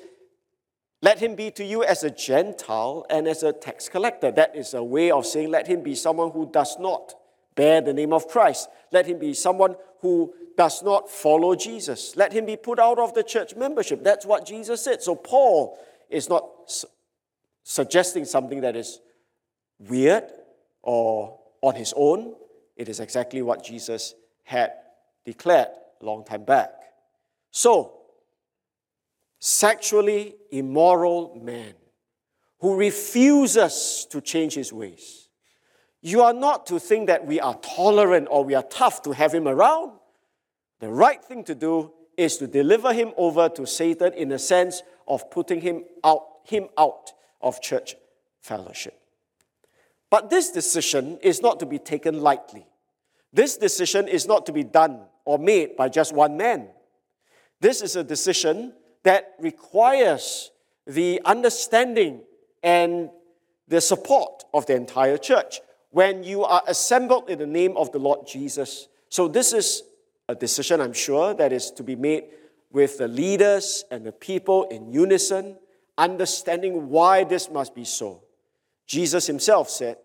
let 1.01 1.19
him 1.19 1.35
be 1.35 1.49
to 1.51 1.63
you 1.63 1.83
as 1.83 2.03
a 2.03 2.11
Gentile 2.11 3.05
and 3.09 3.27
as 3.27 3.41
a 3.41 3.51
tax 3.51 3.89
collector. 3.89 4.31
That 4.31 4.55
is 4.55 4.75
a 4.75 4.83
way 4.83 5.09
of 5.09 5.25
saying, 5.25 5.49
let 5.49 5.65
him 5.65 5.81
be 5.81 5.95
someone 5.95 6.29
who 6.31 6.51
does 6.51 6.77
not 6.79 7.15
bear 7.55 7.81
the 7.81 7.93
name 7.93 8.13
of 8.13 8.27
Christ. 8.27 8.69
Let 8.91 9.07
him 9.07 9.17
be 9.17 9.33
someone 9.33 9.75
who 10.01 10.33
does 10.57 10.83
not 10.83 11.09
follow 11.09 11.55
Jesus. 11.55 12.15
Let 12.15 12.33
him 12.33 12.45
be 12.45 12.55
put 12.55 12.77
out 12.77 12.99
of 12.99 13.15
the 13.15 13.23
church 13.23 13.55
membership. 13.55 14.03
That's 14.03 14.27
what 14.27 14.45
Jesus 14.45 14.83
said. 14.83 15.01
So 15.01 15.15
Paul 15.15 15.79
is 16.09 16.29
not 16.29 16.47
su- 16.67 16.87
suggesting 17.63 18.25
something 18.25 18.61
that 18.61 18.75
is 18.75 18.99
weird 19.79 20.25
or 20.83 21.39
on 21.61 21.75
his 21.75 21.93
own. 21.95 22.35
It 22.75 22.89
is 22.89 22.99
exactly 22.99 23.41
what 23.41 23.63
Jesus 23.63 24.13
had 24.43 24.73
declared 25.25 25.67
a 26.01 26.05
long 26.05 26.23
time 26.23 26.43
back. 26.43 26.71
So, 27.51 28.01
sexually 29.39 30.35
immoral 30.51 31.39
man 31.41 31.73
who 32.59 32.75
refuses 32.75 34.05
to 34.11 34.21
change 34.21 34.53
his 34.53 34.71
ways. 34.71 35.29
You 36.01 36.21
are 36.21 36.33
not 36.33 36.67
to 36.67 36.79
think 36.79 37.07
that 37.07 37.25
we 37.25 37.39
are 37.39 37.55
tolerant 37.55 38.27
or 38.29 38.43
we 38.43 38.55
are 38.55 38.63
tough 38.63 39.01
to 39.03 39.11
have 39.11 39.33
him 39.33 39.47
around. 39.47 39.93
The 40.79 40.89
right 40.89 41.23
thing 41.23 41.43
to 41.45 41.55
do 41.55 41.91
is 42.17 42.37
to 42.37 42.47
deliver 42.47 42.93
him 42.93 43.13
over 43.17 43.49
to 43.49 43.65
Satan 43.65 44.13
in 44.13 44.29
the 44.29 44.39
sense 44.39 44.83
of 45.07 45.29
putting 45.31 45.61
him 45.61 45.83
out, 46.03 46.23
him 46.43 46.67
out 46.77 47.11
of 47.41 47.61
church 47.61 47.95
fellowship. 48.41 48.99
But 50.09 50.29
this 50.29 50.51
decision 50.51 51.17
is 51.21 51.41
not 51.41 51.59
to 51.59 51.65
be 51.65 51.79
taken 51.79 52.19
lightly. 52.21 52.65
This 53.33 53.57
decision 53.57 54.07
is 54.07 54.27
not 54.27 54.45
to 54.47 54.53
be 54.53 54.63
done 54.63 55.01
or 55.31 55.39
made 55.39 55.77
by 55.77 55.87
just 55.87 56.13
one 56.13 56.35
man. 56.35 56.67
This 57.61 57.81
is 57.81 57.95
a 57.95 58.03
decision 58.03 58.73
that 59.03 59.33
requires 59.39 60.51
the 60.85 61.21
understanding 61.23 62.23
and 62.61 63.09
the 63.69 63.79
support 63.79 64.43
of 64.53 64.65
the 64.65 64.75
entire 64.75 65.17
church 65.17 65.61
when 65.91 66.25
you 66.25 66.43
are 66.43 66.61
assembled 66.67 67.29
in 67.29 67.39
the 67.39 67.47
name 67.47 67.77
of 67.77 67.93
the 67.93 67.97
Lord 67.97 68.27
Jesus. 68.27 68.89
So, 69.07 69.29
this 69.29 69.53
is 69.53 69.83
a 70.27 70.35
decision, 70.35 70.81
I'm 70.81 70.91
sure, 70.91 71.33
that 71.35 71.53
is 71.53 71.71
to 71.71 71.83
be 71.83 71.95
made 71.95 72.25
with 72.69 72.97
the 72.97 73.07
leaders 73.07 73.85
and 73.89 74.05
the 74.05 74.11
people 74.11 74.65
in 74.65 74.91
unison, 74.91 75.55
understanding 75.97 76.89
why 76.89 77.23
this 77.23 77.49
must 77.49 77.73
be 77.73 77.85
so. 77.85 78.21
Jesus 78.85 79.27
himself 79.27 79.69
said 79.69 79.95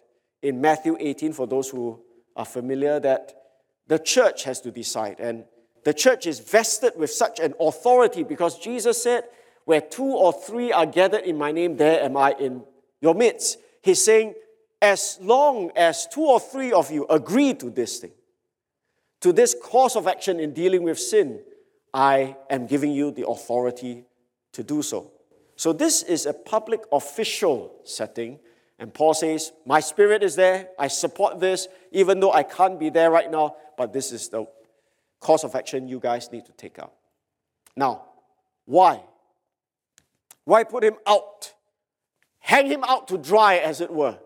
in 0.40 0.60
Matthew 0.60 0.96
18, 1.00 1.32
for 1.32 1.48
those 1.48 1.68
who 1.68 2.00
are 2.36 2.44
familiar, 2.44 3.00
that 3.00 3.45
the 3.87 3.99
church 3.99 4.44
has 4.44 4.61
to 4.62 4.70
decide. 4.70 5.20
And 5.20 5.44
the 5.85 5.94
church 5.94 6.27
is 6.27 6.40
vested 6.40 6.94
with 6.96 7.11
such 7.11 7.38
an 7.38 7.55
authority 7.61 8.22
because 8.22 8.59
Jesus 8.59 9.03
said, 9.03 9.25
Where 9.64 9.81
two 9.81 10.05
or 10.05 10.33
three 10.33 10.72
are 10.72 10.87
gathered 10.87 11.22
in 11.22 11.38
my 11.38 11.53
name, 11.53 11.77
there 11.77 12.03
am 12.03 12.16
I 12.16 12.35
in 12.38 12.64
your 13.01 13.14
midst. 13.14 13.59
He's 13.83 14.05
saying, 14.05 14.35
As 14.83 15.18
long 15.20 15.70
as 15.77 16.07
two 16.07 16.25
or 16.25 16.40
three 16.40 16.72
of 16.72 16.90
you 16.90 17.07
agree 17.09 17.55
to 17.55 17.70
this 17.70 17.99
thing, 17.99 18.12
to 19.20 19.33
this 19.33 19.55
course 19.62 19.96
of 19.96 20.07
action 20.07 20.40
in 20.40 20.53
dealing 20.53 20.83
with 20.83 20.99
sin, 20.99 21.40
I 21.94 22.37
am 22.51 22.66
giving 22.66 22.92
you 22.92 23.11
the 23.11 23.27
authority 23.27 24.05
to 24.53 24.62
do 24.62 24.83
so. 24.83 25.12
So, 25.57 25.72
this 25.72 26.03
is 26.03 26.27
a 26.27 26.35
public 26.35 26.83
official 26.92 27.75
setting, 27.85 28.38
and 28.78 28.92
Paul 28.92 29.14
says, 29.14 29.52
My 29.64 29.80
spirit 29.80 30.22
is 30.22 30.36
there, 30.36 30.68
I 30.78 30.88
support 30.88 31.40
this, 31.40 31.68
even 31.92 32.20
though 32.20 32.32
I 32.32 32.42
can't 32.42 32.78
be 32.78 32.90
there 32.90 33.10
right 33.10 33.30
now, 33.30 33.56
but 33.76 33.92
this 33.92 34.12
is 34.12 34.28
the 34.28 34.46
course 35.20 35.44
of 35.44 35.54
action 35.54 35.88
you 35.88 35.98
guys 35.98 36.30
need 36.30 36.46
to 36.46 36.52
take 36.52 36.78
up. 36.78 36.94
Now, 37.74 38.04
why? 38.64 39.02
Why 40.44 40.64
put 40.64 40.84
him 40.84 40.96
out? 41.06 41.54
Hang 42.38 42.66
him 42.66 42.84
out 42.84 43.08
to 43.08 43.18
dry, 43.18 43.56
as 43.56 43.80
it 43.80 43.90
were. 43.90 44.18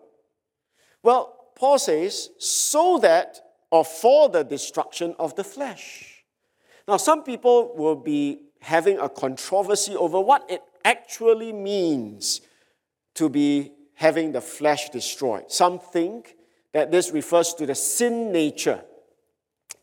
Well, 1.02 1.36
Paul 1.54 1.78
says, 1.78 2.30
so 2.38 2.98
that 2.98 3.40
or 3.70 3.84
for 3.84 4.28
the 4.28 4.42
destruction 4.42 5.14
of 5.18 5.36
the 5.36 5.44
flesh. 5.44 6.24
Now, 6.88 6.96
some 6.96 7.22
people 7.22 7.74
will 7.76 7.96
be 7.96 8.40
having 8.60 8.98
a 8.98 9.08
controversy 9.08 9.94
over 9.94 10.20
what 10.20 10.44
it 10.50 10.62
actually 10.84 11.52
means 11.52 12.40
to 13.14 13.28
be 13.28 13.72
having 14.00 14.32
the 14.32 14.40
flesh 14.40 14.88
destroyed. 14.88 15.52
Some 15.52 15.78
think 15.78 16.34
that 16.72 16.90
this 16.90 17.10
refers 17.10 17.52
to 17.52 17.66
the 17.66 17.74
sin 17.74 18.32
nature. 18.32 18.82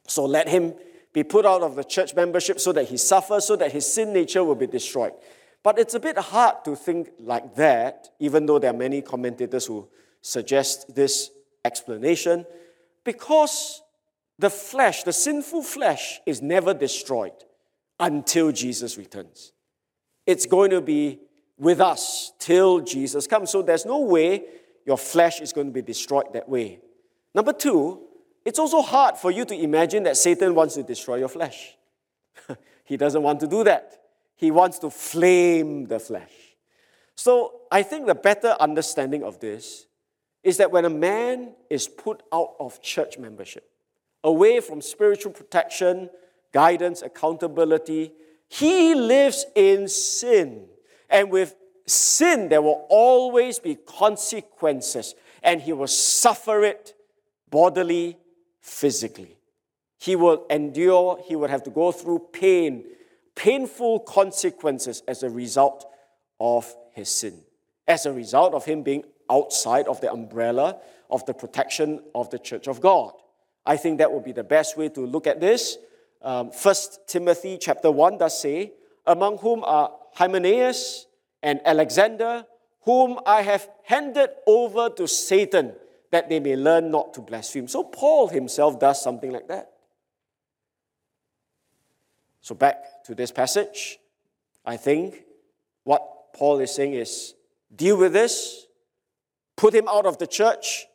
So 0.08 0.26
let 0.26 0.50
him 0.50 0.74
be 1.14 1.24
put 1.24 1.46
out 1.46 1.62
of 1.62 1.76
the 1.76 1.84
church 1.84 2.16
membership 2.16 2.60
so 2.60 2.72
that 2.72 2.86
he 2.86 2.98
suffers, 2.98 3.46
so 3.46 3.56
that 3.58 3.72
his 3.72 3.86
sin 3.86 4.12
nature 4.14 4.44
will 4.44 4.56
be 4.56 4.66
destroyed. 4.66 5.14
But 5.62 5.78
it's 5.78 5.94
a 5.94 6.00
bit 6.00 6.18
hard 6.18 6.66
to 6.66 6.76
think 6.76 7.12
like 7.20 7.54
that, 7.58 8.10
even 8.18 8.48
though 8.48 8.58
there 8.58 8.72
are 8.72 8.78
many 8.78 9.04
commentators 9.04 9.68
who 9.68 9.88
suggest 10.22 10.96
this 10.96 11.30
explanation, 11.64 12.44
because 13.04 13.84
the 14.40 14.50
flesh, 14.50 15.04
the 15.04 15.14
sinful 15.14 15.62
flesh, 15.62 16.22
is 16.26 16.42
never 16.42 16.74
destroyed 16.74 17.34
until 18.00 18.52
Jesus 18.52 18.98
returns. 18.98 19.54
It's 20.26 20.48
going 20.48 20.72
to 20.72 20.82
be 20.82 21.20
with 21.58 21.82
us 21.82 22.32
till 22.40 22.82
Jesus 22.82 23.28
comes. 23.28 23.52
So 23.52 23.62
there's 23.62 23.86
no 23.86 24.00
way 24.02 24.44
your 24.86 24.98
flesh 24.98 25.42
is 25.42 25.54
going 25.54 25.68
to 25.68 25.74
be 25.74 25.82
destroyed 25.82 26.34
that 26.34 26.48
way. 26.48 26.80
Number 27.34 27.54
two, 27.54 28.02
it's 28.46 28.60
also 28.60 28.82
hard 28.82 29.18
for 29.18 29.32
you 29.32 29.44
to 29.46 29.56
imagine 29.56 30.04
that 30.04 30.18
Satan 30.18 30.56
wants 30.56 30.76
to 30.76 30.84
destroy 30.84 31.16
your 31.18 31.28
flesh. 31.28 31.76
he 32.86 32.96
doesn't 32.96 33.22
want 33.22 33.40
to 33.42 33.48
do 33.48 33.64
that. 33.66 34.00
He 34.36 34.52
wants 34.52 34.80
to 34.80 34.90
flame 34.90 35.88
the 35.88 36.00
flesh. 36.00 36.32
So 37.16 37.62
I 37.72 37.84
think 37.84 38.06
the 38.06 38.16
better 38.16 38.56
understanding 38.60 39.24
of 39.24 39.40
this 39.40 39.88
is 40.44 40.58
that 40.58 40.72
when 40.72 40.86
a 40.86 40.90
man 40.90 41.56
is 41.70 41.88
put 41.88 42.24
out 42.32 42.56
of 42.60 42.82
church 42.82 43.18
membership, 43.18 43.70
away 44.24 44.60
from 44.60 44.82
spiritual 44.82 45.32
protection, 45.32 46.10
guidance, 46.54 47.02
accountability, 47.02 48.14
he 48.48 48.96
lives 48.96 49.46
in 49.56 49.88
sin. 49.88 50.68
And 51.10 51.32
with 51.32 51.56
sin, 51.86 52.50
there 52.50 52.62
will 52.62 52.86
always 52.90 53.60
be 53.60 53.76
consequences, 53.76 55.16
and 55.42 55.62
he 55.62 55.74
will 55.74 55.88
suffer 55.88 56.64
it 56.64 56.94
bodily, 57.50 58.18
physically. 58.62 59.38
He 59.98 60.16
will 60.16 60.46
endure, 60.50 61.20
he 61.26 61.36
will 61.36 61.48
have 61.48 61.64
to 61.64 61.70
go 61.70 61.92
through 61.92 62.28
pain, 62.34 62.86
painful 63.36 64.02
consequences 64.02 65.02
as 65.08 65.24
a 65.24 65.30
result 65.30 65.86
of 66.40 66.76
his 66.92 67.10
sin, 67.10 67.42
as 67.88 68.06
a 68.06 68.12
result 68.14 68.54
of 68.54 68.66
him 68.66 68.84
being 68.84 69.04
outside 69.30 69.88
of 69.88 70.02
the 70.02 70.12
umbrella 70.12 70.78
of 71.10 71.26
the 71.26 71.34
protection 71.34 72.02
of 72.14 72.30
the 72.30 72.40
church 72.40 72.68
of 72.68 72.82
God. 72.82 73.14
I 73.66 73.78
think 73.78 73.98
that 73.98 74.12
would 74.12 74.24
be 74.24 74.32
the 74.32 74.44
best 74.44 74.78
way 74.78 74.90
to 74.90 75.02
look 75.06 75.28
at 75.28 75.40
this. 75.40 75.78
Um, 76.22 76.48
1 76.48 76.76
Timothy 77.08 77.58
chapter 77.60 77.92
1 77.92 78.18
does 78.18 78.40
say, 78.40 78.74
among 79.06 79.38
whom 79.38 79.64
are 79.64 79.92
Hymenaeus 80.18 81.06
and 81.44 81.62
Alexander, 81.64 82.44
whom 82.82 83.20
I 83.24 83.44
have 83.44 83.70
handed 83.84 84.30
over 84.48 84.90
to 84.90 85.08
Satan, 85.08 85.74
that 86.10 86.28
they 86.28 86.40
may 86.40 86.56
learn 86.56 86.90
not 86.90 87.14
to 87.14 87.22
blaspheme. 87.22 87.68
So 87.68 87.84
Paul 87.84 88.28
himself 88.30 88.80
does 88.80 89.00
something 89.00 89.32
like 89.32 89.48
that. 89.48 89.70
So 92.42 92.56
back 92.56 93.04
to 93.04 93.14
this 93.14 93.32
passage, 93.32 94.00
I 94.66 94.76
think 94.78 95.24
what 95.84 96.34
Paul 96.34 96.62
is 96.62 96.74
saying 96.74 96.94
is 96.94 97.36
deal 97.76 97.98
with 97.98 98.14
this, 98.14 98.66
put 99.56 99.76
him 99.76 99.88
out 99.88 100.08
of 100.08 100.18
the 100.18 100.26
church 100.26 100.88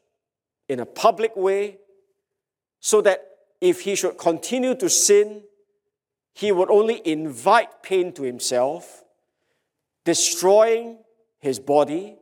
in 0.68 0.80
a 0.80 0.86
public 0.86 1.36
way, 1.36 1.78
so 2.80 3.00
that 3.02 3.24
if 3.60 3.82
he 3.82 3.94
should 3.94 4.18
continue 4.18 4.74
to 4.74 4.90
sin, 4.90 5.44
he 6.34 6.50
would 6.50 6.70
only 6.70 7.00
invite 7.04 7.82
pain 7.84 8.12
to 8.14 8.22
himself, 8.22 9.01
destroying 10.04 10.98
his 11.38 11.58
body, 11.58 12.16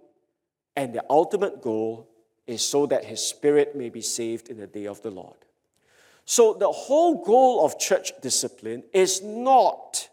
and 0.77 0.95
the 0.95 1.05
ultimate 1.11 1.63
goal 1.63 2.09
is 2.47 2.63
so 2.63 2.87
that 2.87 3.05
his 3.05 3.21
spirit 3.21 3.77
may 3.77 3.89
be 3.89 4.01
saved 4.01 4.49
in 4.49 4.59
the 4.59 4.67
day 4.67 4.87
of 4.87 5.03
the 5.03 5.11
Lord. 5.11 5.37
So, 6.25 6.55
the 6.55 6.71
whole 6.71 7.25
goal 7.25 7.65
of 7.65 7.79
church 7.79 8.13
discipline 8.23 8.85
is 8.93 9.23
not 9.23 10.09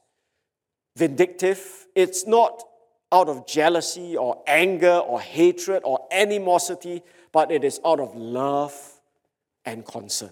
vindictive, 0.95 1.87
it's 1.95 2.25
not 2.25 2.63
out 3.11 3.29
of 3.29 3.47
jealousy 3.47 4.17
or 4.17 4.43
anger 4.47 4.97
or 4.97 5.21
hatred 5.21 5.81
or 5.83 6.07
animosity, 6.11 7.03
but 7.31 7.51
it 7.51 7.63
is 7.63 7.79
out 7.85 7.99
of 7.99 8.15
love 8.15 8.73
and 9.65 9.85
concern. 9.85 10.31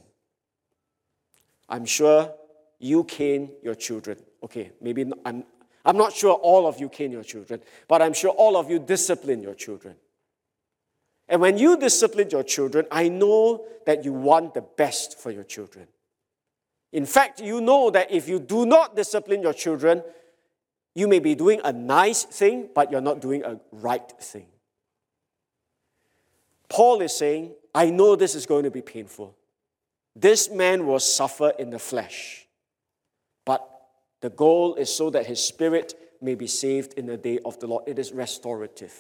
I'm 1.69 1.85
sure 1.85 2.33
you 2.79 3.03
cane 3.03 3.51
your 3.63 3.75
children. 3.75 4.17
Okay, 4.43 4.71
maybe 4.81 5.05
I'm, 5.25 5.43
I'm 5.85 5.97
not 5.97 6.13
sure 6.13 6.33
all 6.33 6.67
of 6.67 6.79
you 6.79 6.89
cane 6.89 7.11
your 7.11 7.23
children, 7.23 7.61
but 7.87 8.01
I'm 8.01 8.13
sure 8.13 8.31
all 8.31 8.57
of 8.57 8.69
you 8.69 8.79
discipline 8.79 9.41
your 9.41 9.53
children. 9.53 9.95
And 11.27 11.41
when 11.41 11.57
you 11.57 11.77
discipline 11.77 12.29
your 12.31 12.43
children, 12.43 12.85
I 12.91 13.07
know 13.07 13.65
that 13.85 14.03
you 14.03 14.13
want 14.13 14.53
the 14.53 14.61
best 14.61 15.19
for 15.19 15.31
your 15.31 15.43
children. 15.43 15.87
In 16.91 17.05
fact, 17.05 17.39
you 17.39 17.61
know 17.61 17.89
that 17.91 18.11
if 18.11 18.27
you 18.27 18.39
do 18.39 18.65
not 18.65 18.95
discipline 18.95 19.41
your 19.41 19.53
children, 19.53 20.03
you 20.95 21.07
may 21.07 21.19
be 21.19 21.35
doing 21.35 21.61
a 21.63 21.73
nice 21.73 22.23
thing, 22.23 22.69
but 22.73 22.89
you're 22.89 23.01
not 23.01 23.19
doing 23.19 23.43
a 23.43 23.59
right 23.71 24.11
thing. 24.19 24.47
Paul 26.69 27.01
is 27.01 27.15
saying, 27.15 27.53
I 27.73 27.89
know 27.89 28.15
this 28.15 28.33
is 28.33 28.45
going 28.45 28.63
to 28.63 28.71
be 28.71 28.81
painful. 28.81 29.35
This 30.15 30.49
man 30.49 30.87
will 30.87 30.99
suffer 30.99 31.51
in 31.59 31.69
the 31.69 31.79
flesh, 31.79 32.47
but 33.45 33.67
the 34.25 34.31
goal 34.31 34.73
is 34.73 34.91
so 34.91 35.11
that 35.11 35.27
his 35.27 35.39
spirit 35.39 35.93
may 36.19 36.33
be 36.33 36.47
saved 36.47 36.95
in 36.95 37.05
the 37.05 37.15
day 37.15 37.38
of 37.45 37.59
the 37.59 37.67
Lord. 37.67 37.83
It 37.85 37.99
is 37.99 38.11
restorative. 38.11 38.91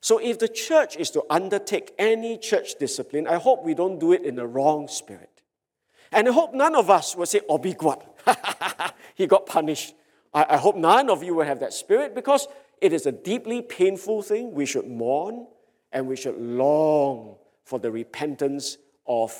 So, 0.00 0.18
if 0.18 0.40
the 0.40 0.48
church 0.48 0.96
is 0.96 1.10
to 1.12 1.22
undertake 1.30 1.94
any 2.00 2.36
church 2.36 2.74
discipline, 2.80 3.28
I 3.28 3.36
hope 3.36 3.62
we 3.62 3.74
don't 3.74 4.00
do 4.00 4.12
it 4.12 4.22
in 4.24 4.34
the 4.34 4.44
wrong 4.44 4.88
spirit. 4.88 5.42
And 6.10 6.28
I 6.28 6.32
hope 6.32 6.52
none 6.52 6.74
of 6.74 6.90
us 6.90 7.14
will 7.14 7.26
say, 7.26 7.42
God. 7.78 8.04
he 9.14 9.28
got 9.28 9.46
punished. 9.46 9.94
I, 10.34 10.46
I 10.50 10.56
hope 10.56 10.74
none 10.74 11.10
of 11.10 11.22
you 11.22 11.36
will 11.36 11.46
have 11.46 11.60
that 11.60 11.72
spirit 11.72 12.12
because 12.12 12.48
it 12.80 12.92
is 12.92 13.06
a 13.06 13.12
deeply 13.12 13.62
painful 13.62 14.22
thing. 14.22 14.52
We 14.52 14.66
should 14.66 14.88
mourn 14.88 15.46
and 15.92 16.08
we 16.08 16.16
should 16.16 16.40
long 16.40 17.36
for 17.62 17.78
the 17.78 17.92
repentance 17.92 18.78
of 19.06 19.32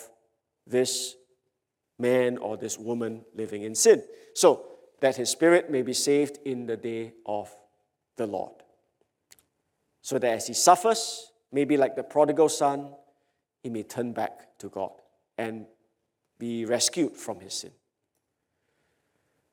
this 0.68 1.16
man 1.98 2.38
or 2.38 2.56
this 2.56 2.78
woman 2.78 3.24
living 3.34 3.62
in 3.62 3.74
sin, 3.74 4.04
so 4.34 4.66
that 5.04 5.16
his 5.16 5.28
spirit 5.28 5.70
may 5.70 5.82
be 5.82 5.92
saved 5.92 6.38
in 6.46 6.64
the 6.64 6.78
day 6.78 7.12
of 7.26 7.54
the 8.16 8.26
Lord. 8.26 8.54
So 10.00 10.18
that 10.18 10.32
as 10.32 10.46
he 10.46 10.54
suffers, 10.54 11.30
maybe 11.52 11.76
like 11.76 11.94
the 11.94 12.02
prodigal 12.02 12.48
son, 12.48 12.88
he 13.62 13.68
may 13.68 13.82
turn 13.82 14.14
back 14.14 14.56
to 14.60 14.70
God 14.70 14.92
and 15.36 15.66
be 16.38 16.64
rescued 16.64 17.18
from 17.18 17.40
his 17.40 17.52
sin. 17.52 17.72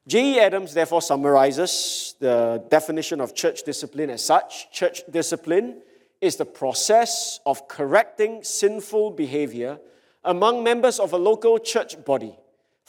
J.E. 0.07 0.39
Adams 0.39 0.73
therefore 0.73 1.01
summarizes 1.01 2.15
the 2.19 2.63
definition 2.69 3.19
of 3.19 3.35
church 3.35 3.63
discipline 3.63 4.09
as 4.09 4.23
such 4.23 4.71
church 4.71 5.01
discipline 5.11 5.81
is 6.21 6.37
the 6.37 6.45
process 6.45 7.41
of 7.45 7.67
correcting 7.67 8.41
sinful 8.41 9.11
behavior 9.11 9.81
among 10.23 10.63
members 10.63 10.97
of 10.97 11.11
a 11.11 11.17
local 11.17 11.59
church 11.59 12.01
body 12.05 12.37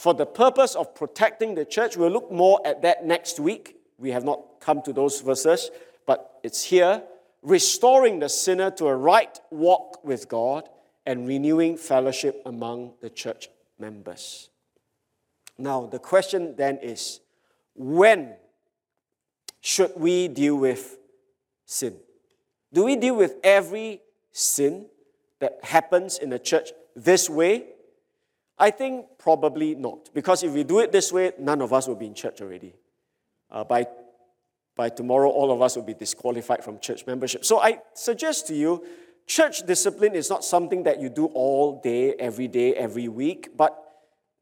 for 0.03 0.13
the 0.13 0.27
purpose 0.27 0.75
of 0.75 0.97
protecting 0.97 1.55
the 1.55 1.65
church. 1.65 1.97
We'll 1.97 2.11
look 2.11 2.33
more 2.33 2.61
at 2.65 2.83
that 2.83 3.07
next 3.07 3.39
week. 3.39 3.77
We 3.99 4.11
have 4.11 4.25
not 4.25 4.59
come 4.59 4.83
to 4.83 4.93
those 4.93 5.21
verses, 5.21 5.71
but 6.07 6.41
it's 6.43 6.65
here. 6.65 7.05
Restoring 7.41 8.19
the 8.19 8.29
sinner 8.29 8.73
to 8.73 8.89
a 8.89 8.97
right 8.97 9.39
walk 9.53 10.05
with 10.05 10.29
God 10.29 10.69
and 11.07 11.29
renewing 11.29 11.77
fellowship 11.77 12.43
among 12.45 12.95
the 13.01 13.11
church 13.11 13.49
members. 13.79 14.51
Now, 15.57 15.87
the 15.87 16.01
question 16.01 16.57
then 16.57 16.79
is 16.79 17.21
when 17.77 18.35
should 19.61 19.93
we 19.95 20.27
deal 20.27 20.57
with 20.57 20.99
sin? 21.65 21.95
Do 22.73 22.83
we 22.83 22.97
deal 22.97 23.15
with 23.15 23.37
every 23.45 24.01
sin 24.33 24.87
that 25.39 25.61
happens 25.63 26.19
in 26.19 26.31
the 26.31 26.41
church 26.41 26.71
this 26.97 27.31
way? 27.31 27.67
I 28.59 28.71
think 28.71 29.07
probably 29.19 29.75
not. 29.75 30.11
Because 30.15 30.43
if 30.43 30.53
we 30.53 30.65
do 30.65 30.79
it 30.81 30.93
this 30.93 31.13
way, 31.13 31.33
none 31.39 31.61
of 31.63 31.73
us 31.73 31.89
will 31.89 31.97
be 31.97 32.07
in 32.07 32.15
church 32.15 32.41
already. 32.41 32.75
Uh, 33.51 33.65
by, 33.65 33.87
by 34.77 34.89
tomorrow, 34.89 35.29
all 35.29 35.51
of 35.51 35.61
us 35.61 35.77
will 35.77 35.83
be 35.83 35.95
disqualified 35.95 36.65
from 36.65 36.79
church 36.79 37.07
membership. 37.07 37.45
So 37.45 37.61
I 37.61 37.79
suggest 37.95 38.47
to 38.49 38.55
you, 38.55 38.85
church 39.27 39.67
discipline 39.67 40.15
is 40.15 40.31
not 40.31 40.45
something 40.45 40.83
that 40.85 41.01
you 41.01 41.09
do 41.09 41.27
all 41.27 41.81
day, 41.81 42.15
every 42.15 42.49
day, 42.49 42.75
every 42.75 43.09
week, 43.09 43.51
but 43.57 43.77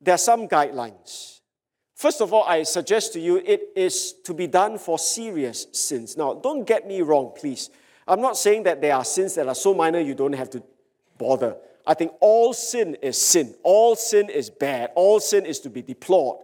there 0.01 0.15
are 0.15 0.19
some 0.19 0.49
guidelines. 0.49 1.41
First 1.95 2.23
of 2.23 2.33
all, 2.33 2.45
I 2.45 2.63
suggest 2.63 3.13
to 3.13 3.21
you 3.21 3.37
it 3.45 3.61
is 3.77 4.15
to 4.25 4.33
be 4.33 4.47
done 4.47 4.79
for 4.79 4.99
serious 4.99 5.67
sins. 5.73 6.17
Now, 6.17 6.33
don't 6.35 6.65
get 6.65 6.87
me 6.87 7.03
wrong, 7.03 7.33
please. 7.37 7.69
I'm 8.09 8.23
not 8.23 8.37
saying 8.39 8.63
that 8.63 8.81
there 8.81 8.95
are 8.95 9.05
sins 9.05 9.35
that 9.35 9.47
are 9.47 9.55
so 9.55 9.75
minor 9.75 10.01
you 10.01 10.15
don't 10.15 10.33
have 10.33 10.49
to 10.51 10.63
bother. 11.19 11.57
I 11.87 11.95
think 11.95 12.13
all 12.21 12.53
sin 12.53 12.97
is 13.03 13.21
sin. 13.21 13.55
All 13.63 13.97
sin 13.97 14.29
is 14.29 14.51
bad. 14.51 14.91
All 14.95 15.21
sin 15.21 15.47
is 15.47 15.61
to 15.61 15.71
be 15.71 15.83
deplored. 15.83 16.39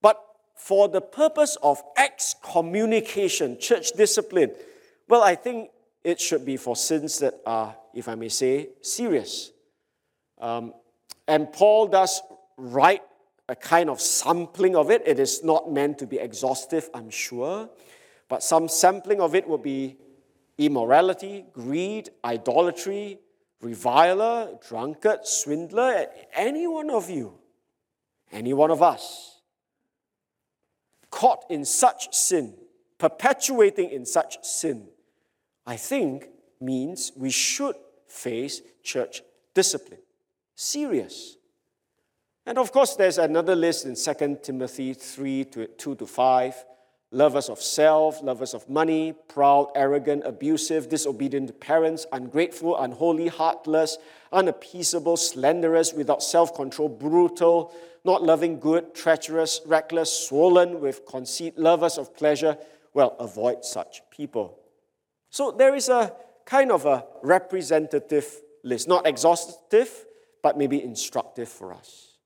But 0.00 0.22
for 0.54 0.88
the 0.88 1.00
purpose 1.00 1.56
of 1.62 1.82
excommunication, 1.96 3.58
church 3.58 3.92
discipline, 3.92 4.52
well, 5.08 5.22
I 5.22 5.34
think 5.34 5.70
it 6.04 6.20
should 6.20 6.44
be 6.44 6.56
for 6.56 6.76
sins 6.76 7.18
that 7.18 7.34
are, 7.46 7.76
if 7.94 8.08
I 8.08 8.14
may 8.14 8.28
say, 8.28 8.70
serious. 8.82 9.50
Um, 10.40 10.72
and 11.26 11.52
Paul 11.52 11.88
does 11.88 12.22
write 12.56 13.02
a 13.48 13.56
kind 13.56 13.88
of 13.90 14.00
sampling 14.00 14.76
of 14.76 14.90
it. 14.90 15.02
It 15.06 15.18
is 15.18 15.42
not 15.42 15.70
meant 15.70 15.98
to 15.98 16.06
be 16.06 16.18
exhaustive, 16.18 16.88
I'm 16.94 17.10
sure, 17.10 17.68
but 18.28 18.42
some 18.42 18.68
sampling 18.68 19.20
of 19.20 19.34
it 19.34 19.48
would 19.48 19.62
be 19.62 19.96
immorality, 20.58 21.44
greed, 21.52 22.10
idolatry, 22.24 23.18
reviler, 23.60 24.58
drunkard, 24.66 25.26
swindler, 25.26 26.06
any 26.34 26.66
one 26.66 26.90
of 26.90 27.10
you, 27.10 27.34
any 28.30 28.52
one 28.52 28.70
of 28.70 28.82
us, 28.82 29.40
caught 31.10 31.44
in 31.50 31.64
such 31.64 32.14
sin, 32.14 32.54
perpetuating 32.98 33.90
in 33.90 34.04
such 34.06 34.44
sin, 34.44 34.88
I 35.66 35.76
think 35.76 36.28
means 36.60 37.12
we 37.16 37.30
should 37.30 37.76
face 38.06 38.62
church 38.82 39.22
discipline. 39.54 40.00
Serious. 40.54 41.36
And 42.46 42.58
of 42.58 42.72
course, 42.72 42.96
there's 42.96 43.18
another 43.18 43.54
list 43.54 43.84
in 43.84 43.94
2 43.94 44.38
Timothy 44.42 44.94
3 44.94 45.44
to 45.44 45.66
2 45.66 45.94
to 45.96 46.06
5 46.06 46.64
lovers 47.10 47.48
of 47.48 47.60
self, 47.60 48.22
lovers 48.22 48.54
of 48.54 48.68
money, 48.68 49.14
proud, 49.28 49.70
arrogant, 49.74 50.22
abusive, 50.24 50.88
disobedient 50.88 51.58
parents, 51.60 52.06
ungrateful, 52.12 52.76
unholy, 52.78 53.28
heartless, 53.28 53.98
unappeasable, 54.32 55.16
slanderous, 55.16 55.92
without 55.92 56.22
self 56.22 56.54
control, 56.54 56.88
brutal, 56.88 57.74
not 58.04 58.22
loving 58.22 58.60
good, 58.60 58.94
treacherous, 58.94 59.60
reckless, 59.66 60.26
swollen 60.26 60.80
with 60.80 61.06
conceit, 61.06 61.58
lovers 61.58 61.98
of 61.98 62.14
pleasure. 62.14 62.56
Well, 62.92 63.16
avoid 63.18 63.64
such 63.64 64.02
people. 64.10 64.58
So 65.30 65.50
there 65.50 65.74
is 65.74 65.88
a 65.88 66.12
kind 66.44 66.72
of 66.72 66.86
a 66.86 67.04
representative 67.22 68.26
list, 68.64 68.88
not 68.88 69.06
exhaustive, 69.06 70.06
but 70.42 70.56
maybe 70.56 70.82
instructive 70.82 71.48
for 71.48 71.72
us. 71.74 72.16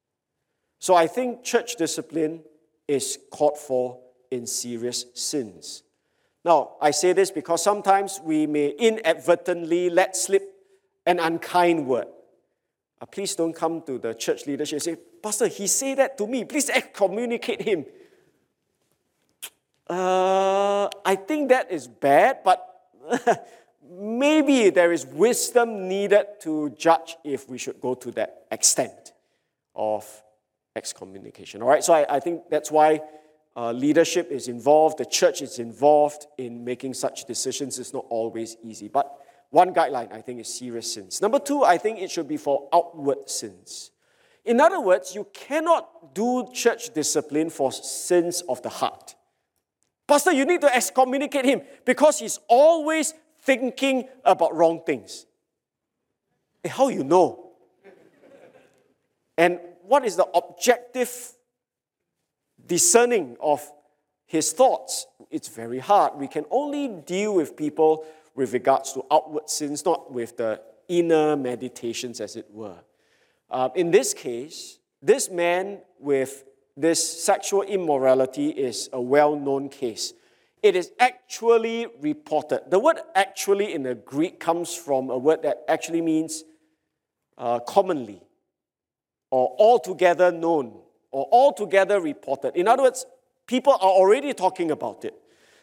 So 0.79 0.95
I 0.95 1.07
think 1.07 1.45
church 1.45 1.77
discipline 1.77 2.43
is 2.89 3.19
called 3.31 3.59
for 3.59 3.99
in 4.33 4.47
serious 4.47 5.05
sins. 5.15 5.83
Now, 6.45 6.77
I 6.81 6.91
say 6.91 7.13
this 7.13 7.31
because 7.31 7.63
sometimes 7.63 8.21
we 8.25 8.47
may 8.47 8.71
inadvertently 8.71 9.91
let 9.91 10.17
slip 10.17 10.43
an 11.07 11.21
unkind 11.21 11.87
word. 11.87 12.07
Uh, 13.01 13.07
please 13.07 13.35
don't 13.35 13.53
come 13.53 13.83
to 13.83 13.99
the 13.99 14.15
church 14.15 14.47
leadership 14.47 14.77
and 14.77 14.83
say, 14.83 14.97
Pastor, 15.23 15.47
he 15.47 15.67
said 15.67 15.99
that 15.99 16.19
to 16.19 16.27
me. 16.27 16.45
Please 16.45 16.71
excommunicate 16.71 17.63
him. 17.63 17.85
Uh, 19.89 20.89
I 21.05 21.17
think 21.17 21.51
that 21.51 21.71
is 21.71 21.87
bad, 21.87 22.39
but 22.43 22.67
maybe 23.89 24.71
there 24.71 24.93
is 24.93 25.05
wisdom 25.05 25.89
needed 25.89 26.25
to 26.41 26.71
judge 26.71 27.17
if 27.23 27.49
we 27.49 27.59
should 27.59 27.81
go 27.81 27.95
to 27.95 28.11
that 28.13 28.47
extent 28.51 29.13
of 29.75 30.07
excommunication. 30.75 31.61
All 31.61 31.69
right, 31.69 31.85
so 31.85 31.93
I, 31.93 32.17
I 32.17 32.21
think 32.21 32.49
that's 32.49 32.71
why 32.71 33.03
uh, 33.57 33.73
leadership 33.73 34.31
is 34.31 34.49
involved, 34.49 34.99
the 34.99 35.05
church 35.05 35.43
is 35.43 35.59
involved 35.59 36.27
in 36.39 36.65
making 36.65 36.95
such 36.95 37.25
decisions. 37.27 37.79
It's 37.79 37.93
not 37.93 38.07
always 38.09 38.57
easy. 38.63 38.89
But 38.89 39.13
one 39.51 39.75
guideline, 39.75 40.13
I 40.13 40.23
think, 40.23 40.41
is 40.41 40.53
serious 40.53 40.93
sins. 40.93 41.21
Number 41.21 41.39
two, 41.39 41.63
I 41.63 41.77
think 41.77 42.01
it 42.01 42.11
should 42.11 42.29
be 42.29 42.39
for 42.39 42.69
outward 42.73 43.29
sins. 43.29 43.91
In 44.45 44.61
other 44.61 44.81
words, 44.81 45.15
you 45.15 45.27
cannot 45.33 46.15
do 46.15 46.49
church 46.53 46.95
discipline 46.95 47.51
for 47.51 47.71
sins 47.71 48.43
of 48.49 48.63
the 48.63 48.71
heart. 48.71 49.15
Pastor, 50.09 50.33
you 50.33 50.45
need 50.45 50.63
to 50.63 50.75
excommunicate 50.75 51.45
him 51.45 51.63
because 51.85 52.19
he's 52.19 52.39
always 52.49 53.15
thinking 53.43 54.09
about 54.25 54.55
wrong 54.55 54.81
things. 54.85 55.27
How 56.67 56.89
you 56.89 57.05
know? 57.05 57.51
And 59.37 59.61
what 59.83 60.05
is 60.05 60.17
the 60.17 60.27
objective 60.35 61.33
discerning 62.67 63.37
of 63.41 63.71
his 64.27 64.53
thoughts, 64.53 65.07
it's 65.31 65.49
very 65.49 65.79
hard. 65.79 66.15
We 66.17 66.29
can 66.29 66.45
only 66.51 66.89
deal 66.89 67.35
with 67.35 67.57
people 67.57 68.05
with 68.35 68.53
regards 68.53 68.93
to 68.95 69.05
outward 69.11 69.49
sins, 69.51 69.85
not 69.85 70.13
with 70.13 70.37
the 70.37 70.61
inner 70.89 71.37
meditations, 71.37 72.21
as 72.21 72.37
it 72.37 72.47
were. 72.51 72.79
Uh, 73.51 73.69
in 73.75 73.91
this 73.91 74.15
case, 74.15 74.79
this 75.03 75.31
man 75.31 75.81
with 75.99 76.45
this 76.77 77.23
sexual 77.23 77.63
immorality 77.63 78.49
is 78.49 78.89
a 78.93 79.01
well 79.01 79.37
known 79.37 79.69
case. 79.69 80.15
It 80.63 80.77
is 80.77 80.93
actually 80.99 81.89
reported. 82.01 82.63
The 82.71 82.79
word 82.79 83.01
actually 83.15 83.75
in 83.75 83.83
the 83.83 83.95
Greek 83.97 84.39
comes 84.39 84.75
from 84.75 85.11
a 85.11 85.19
word 85.19 85.43
that 85.43 85.65
actually 85.69 86.01
means 86.01 86.45
uh, 87.37 87.59
commonly 87.61 88.23
or 89.31 89.55
altogether 89.59 90.31
known 90.31 90.81
or 91.13 91.29
altogether 91.31 92.01
reported. 92.01 92.57
In 92.57 92.67
other 92.67 92.83
words, 92.83 93.07
people 93.47 93.75
are 93.75 93.79
already 93.81 94.33
talking 94.35 94.71
about 94.71 95.05
it. 95.05 95.15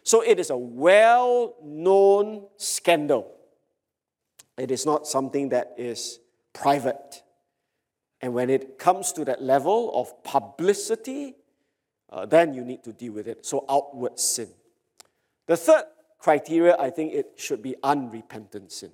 So 0.03 0.21
it 0.21 0.39
is 0.39 0.49
a 0.49 0.57
well 0.57 1.55
known 1.63 2.47
scandal. 2.57 3.31
It 4.57 4.71
is 4.71 4.85
not 4.85 5.07
something 5.07 5.49
that 5.49 5.73
is 5.77 6.19
private. 6.53 7.23
And 8.21 8.33
when 8.33 8.49
it 8.49 8.77
comes 8.77 9.12
to 9.13 9.25
that 9.25 9.41
level 9.41 9.91
of 9.93 10.23
publicity, 10.23 11.35
uh, 12.09 12.25
then 12.25 12.53
you 12.53 12.65
need 12.65 12.83
to 12.83 12.93
deal 12.93 13.13
with 13.13 13.27
it. 13.27 13.45
So, 13.45 13.65
outward 13.69 14.19
sin. 14.19 14.49
The 15.45 15.55
third 15.55 15.83
criteria, 16.17 16.75
I 16.77 16.89
think 16.89 17.13
it 17.13 17.33
should 17.38 17.62
be 17.62 17.75
unrepentant 17.81 18.71
sin. 18.71 18.91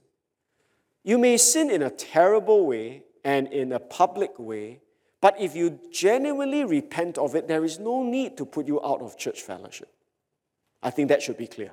You 1.03 1.17
may 1.17 1.37
sin 1.37 1.69
in 1.71 1.81
a 1.81 1.89
terrible 1.89 2.65
way 2.65 3.03
and 3.23 3.47
in 3.51 3.71
a 3.71 3.79
public 3.79 4.37
way, 4.37 4.81
but 5.25 5.41
if 5.41 5.55
you 5.55 5.79
genuinely 5.91 6.63
repent 6.63 7.17
of 7.17 7.33
it, 7.33 7.47
there 7.47 7.65
is 7.65 7.79
no 7.79 8.03
need 8.03 8.37
to 8.37 8.45
put 8.45 8.67
you 8.67 8.79
out 8.85 9.01
of 9.01 9.17
church 9.17 9.41
fellowship. 9.41 9.91
I 10.83 10.91
think 10.91 11.09
that 11.09 11.23
should 11.23 11.35
be 11.35 11.47
clear. 11.47 11.71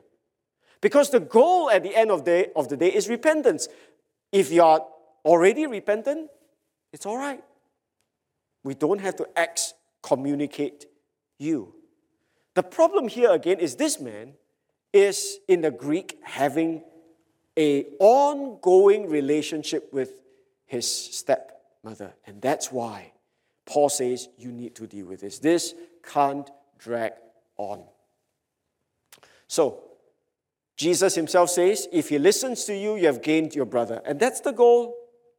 Because 0.80 1.10
the 1.10 1.20
goal 1.20 1.68
at 1.68 1.82
the 1.82 1.94
end 1.94 2.10
of 2.10 2.24
the, 2.24 2.30
day, 2.30 2.46
of 2.56 2.70
the 2.70 2.78
day 2.78 2.88
is 2.88 3.10
repentance. 3.10 3.68
If 4.32 4.50
you 4.50 4.62
are 4.62 4.80
already 5.26 5.66
repentant, 5.66 6.30
it's 6.94 7.04
all 7.04 7.18
right. 7.18 7.44
We 8.64 8.72
don't 8.72 9.02
have 9.02 9.16
to 9.16 9.28
excommunicate 9.36 10.86
you. 11.38 11.74
The 12.54 12.62
problem 12.62 13.06
here 13.06 13.32
again 13.32 13.58
is 13.58 13.76
this 13.76 14.00
man 14.00 14.32
is 14.94 15.40
in 15.46 15.60
the 15.60 15.70
Greek 15.70 16.18
having 16.22 16.84
a 17.58 17.84
ongoing 17.98 19.10
relationship 19.10 19.92
with 19.92 20.14
his 20.64 20.90
stepmother, 20.90 22.14
and 22.26 22.40
that's 22.40 22.72
why 22.72 23.12
Paul 23.64 23.88
says 23.88 24.28
you 24.38 24.52
need 24.52 24.74
to 24.76 24.86
deal 24.86 25.06
with 25.06 25.20
this. 25.20 25.38
This 25.38 25.74
can't 26.02 26.50
drag 26.78 27.12
on. 27.56 27.84
So, 29.46 29.84
Jesus 30.76 31.14
himself 31.14 31.50
says, 31.50 31.86
if 31.92 32.08
he 32.08 32.18
listens 32.18 32.64
to 32.64 32.76
you, 32.76 32.96
you 32.96 33.06
have 33.06 33.22
gained 33.22 33.54
your 33.54 33.66
brother. 33.66 34.00
And 34.04 34.18
that's 34.18 34.40
the 34.40 34.52
goal. 34.52 34.96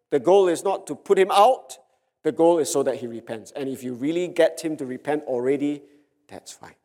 The 0.10 0.20
goal 0.20 0.48
is 0.48 0.64
not 0.64 0.88
to 0.88 0.96
put 0.96 1.18
him 1.18 1.32
out, 1.32 1.80
the 2.22 2.32
goal 2.32 2.60
is 2.60 2.72
so 2.72 2.84
that 2.84 2.98
he 2.98 3.08
repents. 3.08 3.52
And 3.56 3.68
if 3.68 3.84
you 3.84 3.94
really 3.94 4.28
get 4.28 4.62
him 4.62 4.78
to 4.78 4.86
repent 4.86 5.24
already, 5.24 5.82
that's 6.28 6.52
fine. 6.52 6.76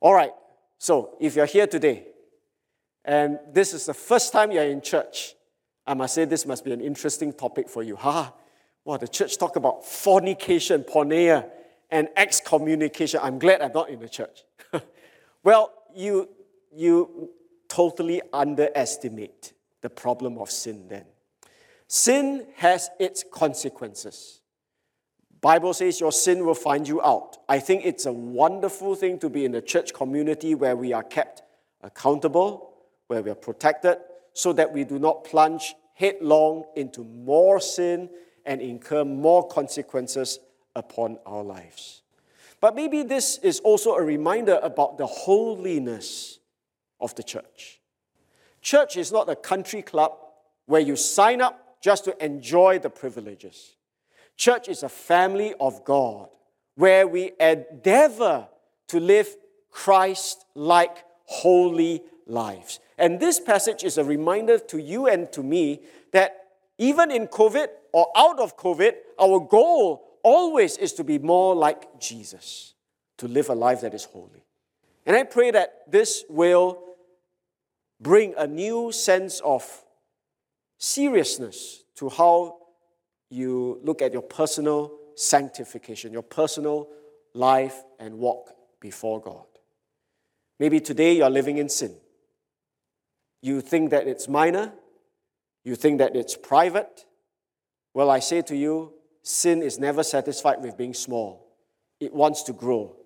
All 0.00 0.14
right, 0.14 0.32
so 0.78 1.16
if 1.18 1.34
you're 1.34 1.46
here 1.46 1.66
today 1.66 2.06
and 3.04 3.38
this 3.52 3.72
is 3.72 3.86
the 3.86 3.94
first 3.94 4.32
time 4.32 4.52
you're 4.52 4.64
in 4.64 4.80
church, 4.80 5.34
I 5.86 5.94
must 5.94 6.14
say 6.14 6.24
this 6.26 6.46
must 6.46 6.64
be 6.64 6.72
an 6.72 6.80
interesting 6.80 7.32
topic 7.32 7.68
for 7.68 7.82
you. 7.82 7.96
Ha! 8.00 8.32
Well, 8.88 8.96
the 8.96 9.06
church 9.06 9.36
talk 9.36 9.56
about 9.56 9.84
fornication, 9.84 10.82
porneia, 10.82 11.50
and 11.90 12.08
excommunication. 12.16 13.20
I'm 13.22 13.38
glad 13.38 13.60
I'm 13.60 13.74
not 13.74 13.90
in 13.90 14.00
the 14.00 14.08
church. 14.08 14.44
well, 15.42 15.74
you, 15.94 16.26
you 16.74 17.28
totally 17.68 18.22
underestimate 18.32 19.52
the 19.82 19.90
problem 19.90 20.38
of 20.38 20.50
sin 20.50 20.88
then. 20.88 21.04
Sin 21.86 22.46
has 22.56 22.88
its 22.98 23.26
consequences. 23.30 24.40
Bible 25.42 25.74
says 25.74 26.00
your 26.00 26.10
sin 26.10 26.46
will 26.46 26.54
find 26.54 26.88
you 26.88 27.02
out. 27.02 27.36
I 27.46 27.58
think 27.58 27.84
it's 27.84 28.06
a 28.06 28.12
wonderful 28.14 28.94
thing 28.94 29.18
to 29.18 29.28
be 29.28 29.44
in 29.44 29.54
a 29.54 29.60
church 29.60 29.92
community 29.92 30.54
where 30.54 30.76
we 30.76 30.94
are 30.94 31.04
kept 31.04 31.42
accountable, 31.82 32.72
where 33.08 33.20
we 33.20 33.28
are 33.28 33.34
protected, 33.34 33.98
so 34.32 34.54
that 34.54 34.72
we 34.72 34.84
do 34.84 34.98
not 34.98 35.24
plunge 35.24 35.74
headlong 35.92 36.64
into 36.74 37.04
more 37.04 37.60
sin 37.60 38.08
and 38.48 38.62
incur 38.62 39.04
more 39.04 39.46
consequences 39.46 40.40
upon 40.74 41.18
our 41.26 41.44
lives. 41.44 42.02
But 42.60 42.74
maybe 42.74 43.02
this 43.02 43.38
is 43.38 43.60
also 43.60 43.94
a 43.94 44.02
reminder 44.02 44.58
about 44.62 44.96
the 44.96 45.06
holiness 45.06 46.40
of 46.98 47.14
the 47.14 47.22
church. 47.22 47.80
Church 48.62 48.96
is 48.96 49.12
not 49.12 49.28
a 49.28 49.36
country 49.36 49.82
club 49.82 50.12
where 50.64 50.80
you 50.80 50.96
sign 50.96 51.40
up 51.42 51.76
just 51.80 52.04
to 52.06 52.24
enjoy 52.24 52.78
the 52.78 52.90
privileges. 52.90 53.76
Church 54.36 54.66
is 54.68 54.82
a 54.82 54.88
family 54.88 55.54
of 55.60 55.84
God 55.84 56.30
where 56.74 57.06
we 57.06 57.32
endeavor 57.38 58.48
to 58.88 58.98
live 58.98 59.28
Christ 59.70 60.46
like 60.54 61.04
holy 61.24 62.02
lives. 62.26 62.80
And 62.96 63.20
this 63.20 63.38
passage 63.38 63.84
is 63.84 63.98
a 63.98 64.04
reminder 64.04 64.58
to 64.58 64.78
you 64.78 65.06
and 65.06 65.30
to 65.32 65.42
me 65.42 65.82
that 66.12 66.47
even 66.78 67.10
in 67.10 67.26
COVID, 67.26 67.68
or 67.92 68.06
out 68.16 68.38
of 68.38 68.56
COVID, 68.56 68.92
our 69.18 69.40
goal 69.40 70.18
always 70.22 70.76
is 70.76 70.92
to 70.94 71.04
be 71.04 71.18
more 71.18 71.54
like 71.54 72.00
Jesus, 72.00 72.74
to 73.18 73.26
live 73.28 73.48
a 73.48 73.54
life 73.54 73.80
that 73.80 73.94
is 73.94 74.04
holy. 74.04 74.44
And 75.04 75.16
I 75.16 75.24
pray 75.24 75.50
that 75.50 75.90
this 75.90 76.24
will 76.28 76.82
bring 78.00 78.34
a 78.36 78.46
new 78.46 78.92
sense 78.92 79.40
of 79.40 79.84
seriousness 80.78 81.82
to 81.96 82.08
how 82.08 82.58
you 83.30 83.80
look 83.82 84.00
at 84.00 84.12
your 84.12 84.22
personal 84.22 84.92
sanctification, 85.16 86.12
your 86.12 86.22
personal 86.22 86.88
life 87.34 87.82
and 87.98 88.18
walk 88.18 88.54
before 88.80 89.20
God. 89.20 89.44
Maybe 90.60 90.80
today 90.80 91.16
you're 91.16 91.30
living 91.30 91.58
in 91.58 91.68
sin. 91.68 91.94
You 93.42 93.60
think 93.60 93.90
that 93.90 94.06
it's 94.06 94.28
minor, 94.28 94.72
you 95.68 95.76
think 95.76 95.98
that 95.98 96.16
it's 96.16 96.36
private. 96.36 97.04
Well, 97.94 98.10
I 98.10 98.20
say 98.20 98.42
to 98.42 98.56
you, 98.56 98.94
sin 99.22 99.62
is 99.62 99.78
never 99.78 100.02
satisfied 100.02 100.62
with 100.62 100.76
being 100.76 100.94
small. 100.94 101.46
It 102.00 102.14
wants 102.14 102.42
to 102.44 102.52
grow, 102.52 102.96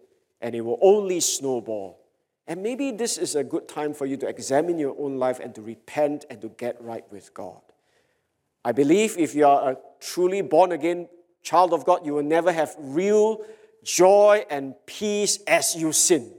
and 0.40 0.54
it 0.54 0.60
will 0.60 0.78
only 0.80 1.20
snowball. 1.20 1.98
And 2.46 2.62
maybe 2.62 2.92
this 2.92 3.18
is 3.18 3.34
a 3.34 3.44
good 3.44 3.68
time 3.68 3.94
for 3.94 4.06
you 4.06 4.16
to 4.18 4.28
examine 4.28 4.78
your 4.78 4.94
own 4.98 5.18
life 5.18 5.40
and 5.40 5.54
to 5.56 5.62
repent 5.62 6.24
and 6.30 6.40
to 6.40 6.50
get 6.50 6.80
right 6.80 7.04
with 7.10 7.34
God. 7.34 7.60
I 8.64 8.72
believe 8.72 9.18
if 9.18 9.34
you 9.34 9.46
are 9.46 9.72
a 9.72 9.76
truly 10.00 10.40
born 10.42 10.72
again 10.72 11.08
child 11.42 11.72
of 11.72 11.84
God, 11.84 12.06
you 12.06 12.14
will 12.14 12.22
never 12.22 12.52
have 12.52 12.76
real 12.78 13.44
joy 13.82 14.44
and 14.50 14.74
peace 14.86 15.38
as 15.48 15.74
you 15.74 15.92
sin. 15.92 16.32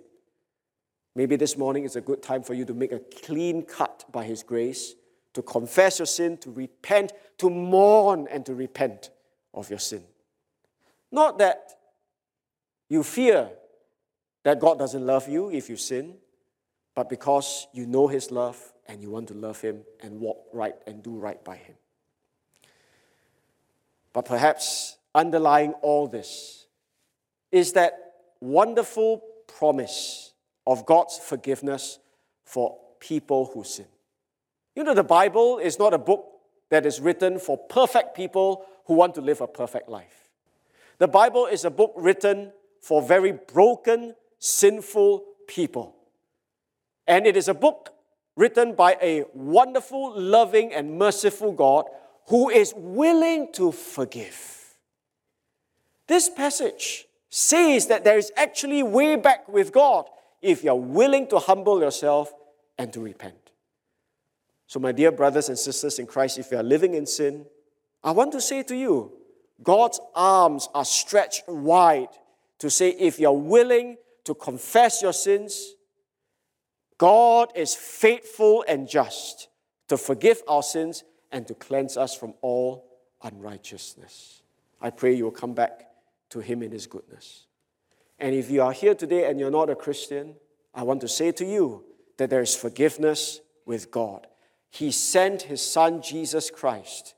Maybe 1.16 1.36
this 1.36 1.58
morning 1.58 1.84
is 1.84 1.96
a 1.96 2.02
good 2.02 2.24
time 2.24 2.44
for 2.44 2.54
you 2.54 2.66
to 2.66 2.74
make 2.74 2.92
a 2.92 3.00
clean 3.00 3.64
cut 3.64 4.06
by 4.12 4.24
His 4.24 4.42
grace, 4.42 4.96
to 5.34 5.42
confess 5.42 6.00
your 6.00 6.06
sin, 6.06 6.38
to 6.38 6.52
repent, 6.52 7.12
to 7.40 7.50
mourn, 7.50 8.28
and 8.30 8.46
to 8.46 8.54
repent 8.54 9.10
of 9.54 9.70
your 9.70 9.80
sin. 9.80 10.04
Not 11.12 11.38
that 11.40 11.78
you 12.90 13.04
fear 13.04 13.50
that 14.44 14.60
God 14.60 14.78
doesn't 14.78 15.06
love 15.06 15.28
you 15.28 15.50
if 15.50 15.70
you 15.70 15.78
sin, 15.78 16.16
but 16.96 17.10
because 17.10 17.68
you 17.74 17.86
know 17.86 18.08
His 18.08 18.32
love 18.32 18.58
and 18.88 19.02
you 19.02 19.10
want 19.10 19.30
to 19.30 19.34
love 19.34 19.62
Him 19.62 19.84
and 20.02 20.20
walk 20.20 20.46
right 20.54 20.76
and 20.86 21.02
do 21.02 21.16
right 21.16 21.44
by 21.44 21.56
Him. 21.56 21.76
But 24.12 24.26
perhaps 24.26 24.98
underlying 25.16 25.74
all 25.82 26.08
this 26.08 26.68
is 27.52 27.74
that 27.74 28.14
wonderful 28.40 29.24
promise 29.48 30.34
of 30.68 30.86
God's 30.86 31.18
forgiveness 31.18 32.00
for 32.46 32.78
people 33.00 33.50
who 33.54 33.64
sin. 33.64 33.86
You 34.76 34.84
know, 34.84 34.94
the 34.94 35.04
Bible 35.04 35.60
is 35.60 35.78
not 35.78 35.94
a 35.94 35.98
book 35.98 36.26
that 36.70 36.86
is 36.86 37.00
written 37.00 37.40
for 37.40 37.58
perfect 37.58 38.16
people 38.16 38.66
who 38.86 38.96
want 38.96 39.16
to 39.16 39.22
live 39.22 39.42
a 39.42 39.48
perfect 39.48 39.88
life. 39.88 40.30
The 40.98 41.08
Bible 41.08 41.46
is 41.46 41.66
a 41.66 41.70
book 41.70 41.94
written 41.96 42.52
for 42.82 43.02
very 43.02 43.32
broken, 43.32 44.16
sinful 44.40 45.24
people. 45.48 45.96
And 47.08 47.28
it 47.28 47.38
is 47.38 47.48
a 47.48 47.54
book 47.54 47.94
written 48.36 48.74
by 48.74 48.98
a 49.02 49.24
wonderful, 49.34 50.20
loving, 50.20 50.74
and 50.74 50.98
merciful 50.98 51.52
God 51.52 51.86
who 52.28 52.50
is 52.50 52.74
willing 52.76 53.52
to 53.54 53.72
forgive. 53.72 54.76
This 56.08 56.30
passage 56.30 57.06
says 57.30 57.88
that 57.88 58.04
there 58.04 58.18
is 58.18 58.32
actually 58.36 58.84
way 58.84 59.16
back 59.16 59.48
with 59.48 59.72
God 59.72 60.10
if 60.42 60.64
you're 60.64 60.76
willing 60.76 61.28
to 61.28 61.40
humble 61.40 61.80
yourself 61.80 62.34
and 62.78 62.92
to 62.94 63.00
repent. 63.00 63.43
So, 64.74 64.80
my 64.80 64.92
dear 64.92 65.12
brothers 65.12 65.50
and 65.50 65.60
sisters 65.60 66.00
in 66.00 66.08
Christ, 66.08 66.40
if 66.40 66.50
you 66.50 66.58
are 66.58 66.64
living 66.64 66.96
in 66.96 67.06
sin, 67.06 67.46
I 68.04 68.10
want 68.10 68.32
to 68.32 68.42
say 68.42 68.64
to 68.64 68.76
you, 68.76 69.12
God's 69.62 70.00
arms 70.16 70.68
are 70.74 70.84
stretched 70.84 71.44
wide 71.48 72.08
to 72.58 72.72
say, 72.72 72.90
if 72.90 73.20
you're 73.20 73.34
willing 73.34 73.98
to 74.24 74.34
confess 74.34 75.04
your 75.04 75.14
sins, 75.14 75.76
God 76.98 77.50
is 77.56 77.76
faithful 77.76 78.66
and 78.68 78.90
just 78.90 79.48
to 79.90 79.96
forgive 79.96 80.42
our 80.48 80.64
sins 80.64 81.04
and 81.32 81.48
to 81.48 81.54
cleanse 81.54 81.96
us 81.96 82.16
from 82.16 82.34
all 82.42 82.98
unrighteousness. 83.22 84.42
I 84.82 84.90
pray 84.90 85.14
you 85.14 85.26
will 85.26 85.32
come 85.32 85.54
back 85.54 85.86
to 86.32 86.40
Him 86.40 86.64
in 86.64 86.72
His 86.72 86.88
goodness. 86.88 87.46
And 88.18 88.34
if 88.34 88.50
you 88.50 88.64
are 88.64 88.74
here 88.74 88.96
today 88.96 89.30
and 89.30 89.40
you're 89.40 89.52
not 89.52 89.70
a 89.70 89.76
Christian, 89.76 90.34
I 90.74 90.82
want 90.82 91.02
to 91.02 91.08
say 91.08 91.32
to 91.34 91.46
you 91.46 91.86
that 92.18 92.32
there 92.32 92.42
is 92.42 92.56
forgiveness 92.56 93.40
with 93.68 93.92
God. 93.92 94.26
He 94.74 94.90
sent 94.90 95.44
His 95.44 95.62
Son, 95.62 96.02
Jesus 96.02 96.50
Christ, 96.50 97.14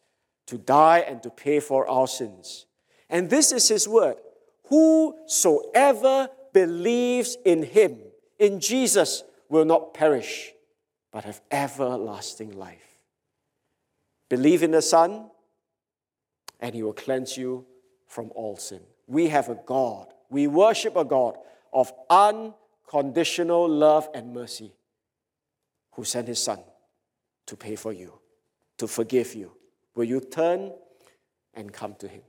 to 0.47 0.57
die 0.57 0.99
and 0.99 1.23
to 1.23 1.29
pay 1.29 1.61
for 1.61 1.87
our 1.87 2.05
sins. 2.05 2.65
And 3.09 3.29
this 3.29 3.53
is 3.53 3.69
His 3.69 3.87
word 3.87 4.17
Whosoever 4.67 6.27
believes 6.51 7.37
in 7.45 7.63
Him, 7.63 7.97
in 8.39 8.59
Jesus, 8.59 9.23
will 9.47 9.63
not 9.63 9.93
perish, 9.93 10.51
but 11.13 11.23
have 11.23 11.41
everlasting 11.49 12.51
life. 12.57 12.99
Believe 14.27 14.61
in 14.61 14.71
the 14.71 14.81
Son, 14.81 15.29
and 16.59 16.75
He 16.75 16.83
will 16.83 16.93
cleanse 16.93 17.37
you 17.37 17.65
from 18.05 18.31
all 18.35 18.57
sin. 18.57 18.81
We 19.07 19.29
have 19.29 19.47
a 19.47 19.59
God. 19.65 20.07
We 20.29 20.47
worship 20.47 20.97
a 20.97 21.05
God 21.05 21.37
of 21.71 21.93
unconditional 22.09 23.69
love 23.69 24.09
and 24.13 24.33
mercy 24.33 24.73
who 25.93 26.03
sent 26.03 26.27
His 26.27 26.43
Son 26.43 26.59
to 27.47 27.55
pay 27.55 27.75
for 27.75 27.93
you, 27.93 28.13
to 28.77 28.87
forgive 28.87 29.35
you. 29.35 29.51
Will 29.95 30.05
you 30.05 30.19
turn 30.19 30.71
and 31.53 31.71
come 31.71 31.95
to 31.95 32.07
Him? 32.07 32.21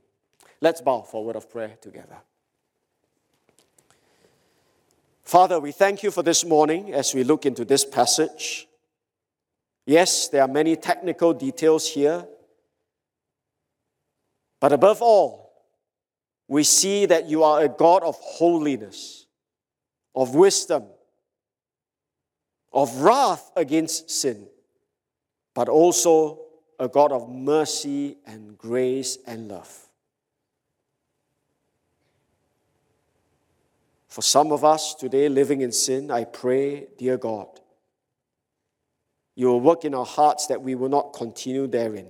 Let's 0.61 0.81
bow 0.81 1.01
for 1.01 1.21
a 1.21 1.25
word 1.25 1.35
of 1.35 1.49
prayer 1.49 1.77
together. 1.81 2.17
Father, 5.23 5.59
we 5.59 5.73
thank 5.73 6.03
you 6.03 6.11
for 6.11 6.23
this 6.23 6.45
morning 6.45 6.93
as 6.93 7.13
we 7.13 7.23
look 7.23 7.45
into 7.45 7.65
this 7.65 7.83
passage. 7.83 8.67
Yes, 9.85 10.29
there 10.29 10.41
are 10.41 10.47
many 10.47 10.75
technical 10.75 11.33
details 11.33 11.89
here, 11.89 12.25
but 14.59 14.71
above 14.71 15.01
all, 15.01 15.51
we 16.47 16.63
see 16.63 17.05
that 17.05 17.27
you 17.27 17.43
are 17.43 17.61
a 17.63 17.69
God 17.69 18.03
of 18.03 18.15
holiness, 18.15 19.25
of 20.15 20.33
wisdom, 20.33 20.85
of 22.71 22.95
wrath 23.01 23.51
against 23.55 24.09
sin, 24.09 24.47
but 25.57 25.69
also 25.69 26.39
a 26.79 26.87
God 26.87 27.11
of 27.11 27.27
mercy 27.27 28.17
and 28.27 28.55
grace 28.59 29.17
and 29.25 29.47
love. 29.47 29.89
For 34.07 34.21
some 34.21 34.51
of 34.51 34.63
us 34.63 34.93
today 34.93 35.27
living 35.29 35.61
in 35.61 35.71
sin, 35.71 36.11
I 36.11 36.25
pray, 36.25 36.89
dear 36.99 37.17
God, 37.17 37.47
you 39.33 39.47
will 39.47 39.59
work 39.59 39.83
in 39.83 39.95
our 39.95 40.05
hearts 40.05 40.45
that 40.45 40.61
we 40.61 40.75
will 40.75 40.89
not 40.89 41.13
continue 41.13 41.65
therein. 41.65 42.09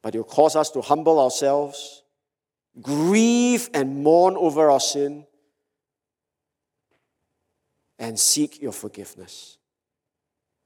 But 0.00 0.14
you'll 0.14 0.24
cause 0.24 0.56
us 0.56 0.70
to 0.70 0.80
humble 0.80 1.20
ourselves, 1.20 2.04
grieve 2.80 3.68
and 3.74 4.02
mourn 4.02 4.34
over 4.38 4.70
our 4.70 4.80
sin, 4.80 5.26
and 7.98 8.18
seek 8.18 8.62
your 8.62 8.72
forgiveness. 8.72 9.58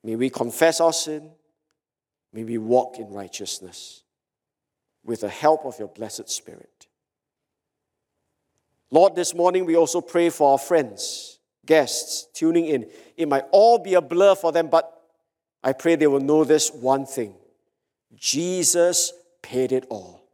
May 0.02 0.16
we 0.16 0.30
confess 0.30 0.80
our 0.80 0.92
sin. 0.92 1.30
May 2.32 2.44
we 2.44 2.58
walk 2.58 2.98
in 2.98 3.08
righteousness 3.10 4.02
with 5.04 5.22
the 5.22 5.28
help 5.28 5.64
of 5.64 5.78
your 5.78 5.88
blessed 5.88 6.28
Spirit. 6.28 6.86
Lord, 8.90 9.14
this 9.14 9.34
morning 9.34 9.66
we 9.66 9.76
also 9.76 10.00
pray 10.00 10.30
for 10.30 10.52
our 10.52 10.58
friends 10.58 11.38
guests 11.66 12.26
tuning 12.34 12.66
in. 12.66 12.90
It 13.16 13.28
might 13.28 13.44
all 13.52 13.78
be 13.78 13.94
a 13.94 14.00
blur 14.00 14.34
for 14.34 14.50
them, 14.50 14.68
but 14.68 14.92
I 15.62 15.72
pray 15.72 15.94
they 15.94 16.06
will 16.06 16.20
know 16.20 16.44
this 16.44 16.70
one 16.70 17.06
thing 17.06 17.34
Jesus 18.16 19.12
paid 19.42 19.72
it 19.72 19.86
all. 19.88 20.24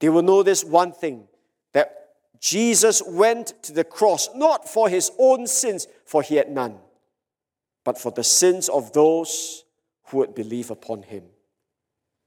They 0.00 0.08
will 0.08 0.22
know 0.22 0.42
this 0.42 0.64
one 0.64 0.92
thing 0.92 1.28
that 1.72 2.08
Jesus 2.40 3.02
went 3.06 3.62
to 3.62 3.72
the 3.72 3.84
cross 3.84 4.28
not 4.34 4.68
for 4.68 4.88
his 4.88 5.12
own 5.18 5.46
sins, 5.46 5.86
for 6.04 6.22
he 6.22 6.36
had 6.36 6.50
none, 6.50 6.76
but 7.84 7.98
for 7.98 8.12
the 8.12 8.24
sins 8.24 8.68
of 8.68 8.92
those 8.92 9.64
who 10.06 10.18
would 10.18 10.34
believe 10.34 10.70
upon 10.70 11.02
him. 11.02 11.24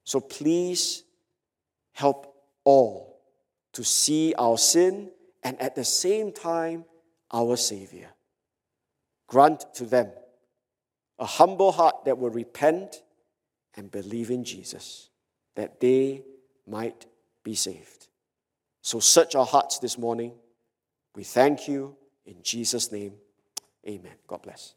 So 0.03 0.19
please 0.19 1.03
help 1.93 2.35
all 2.63 3.21
to 3.73 3.83
see 3.83 4.33
our 4.37 4.57
sin 4.57 5.11
and 5.43 5.59
at 5.61 5.75
the 5.75 5.83
same 5.83 6.31
time 6.31 6.85
our 7.31 7.55
Savior. 7.55 8.09
Grant 9.27 9.73
to 9.75 9.85
them 9.85 10.11
a 11.17 11.25
humble 11.25 11.71
heart 11.71 12.05
that 12.05 12.17
will 12.17 12.29
repent 12.29 13.01
and 13.75 13.91
believe 13.91 14.31
in 14.31 14.43
Jesus, 14.43 15.09
that 15.55 15.79
they 15.79 16.23
might 16.67 17.05
be 17.43 17.55
saved. 17.55 18.07
So, 18.81 18.99
search 18.99 19.35
our 19.35 19.45
hearts 19.45 19.79
this 19.79 19.97
morning. 19.97 20.33
We 21.15 21.23
thank 21.23 21.67
you 21.67 21.95
in 22.25 22.35
Jesus' 22.43 22.91
name. 22.91 23.13
Amen. 23.87 24.13
God 24.27 24.41
bless. 24.41 24.75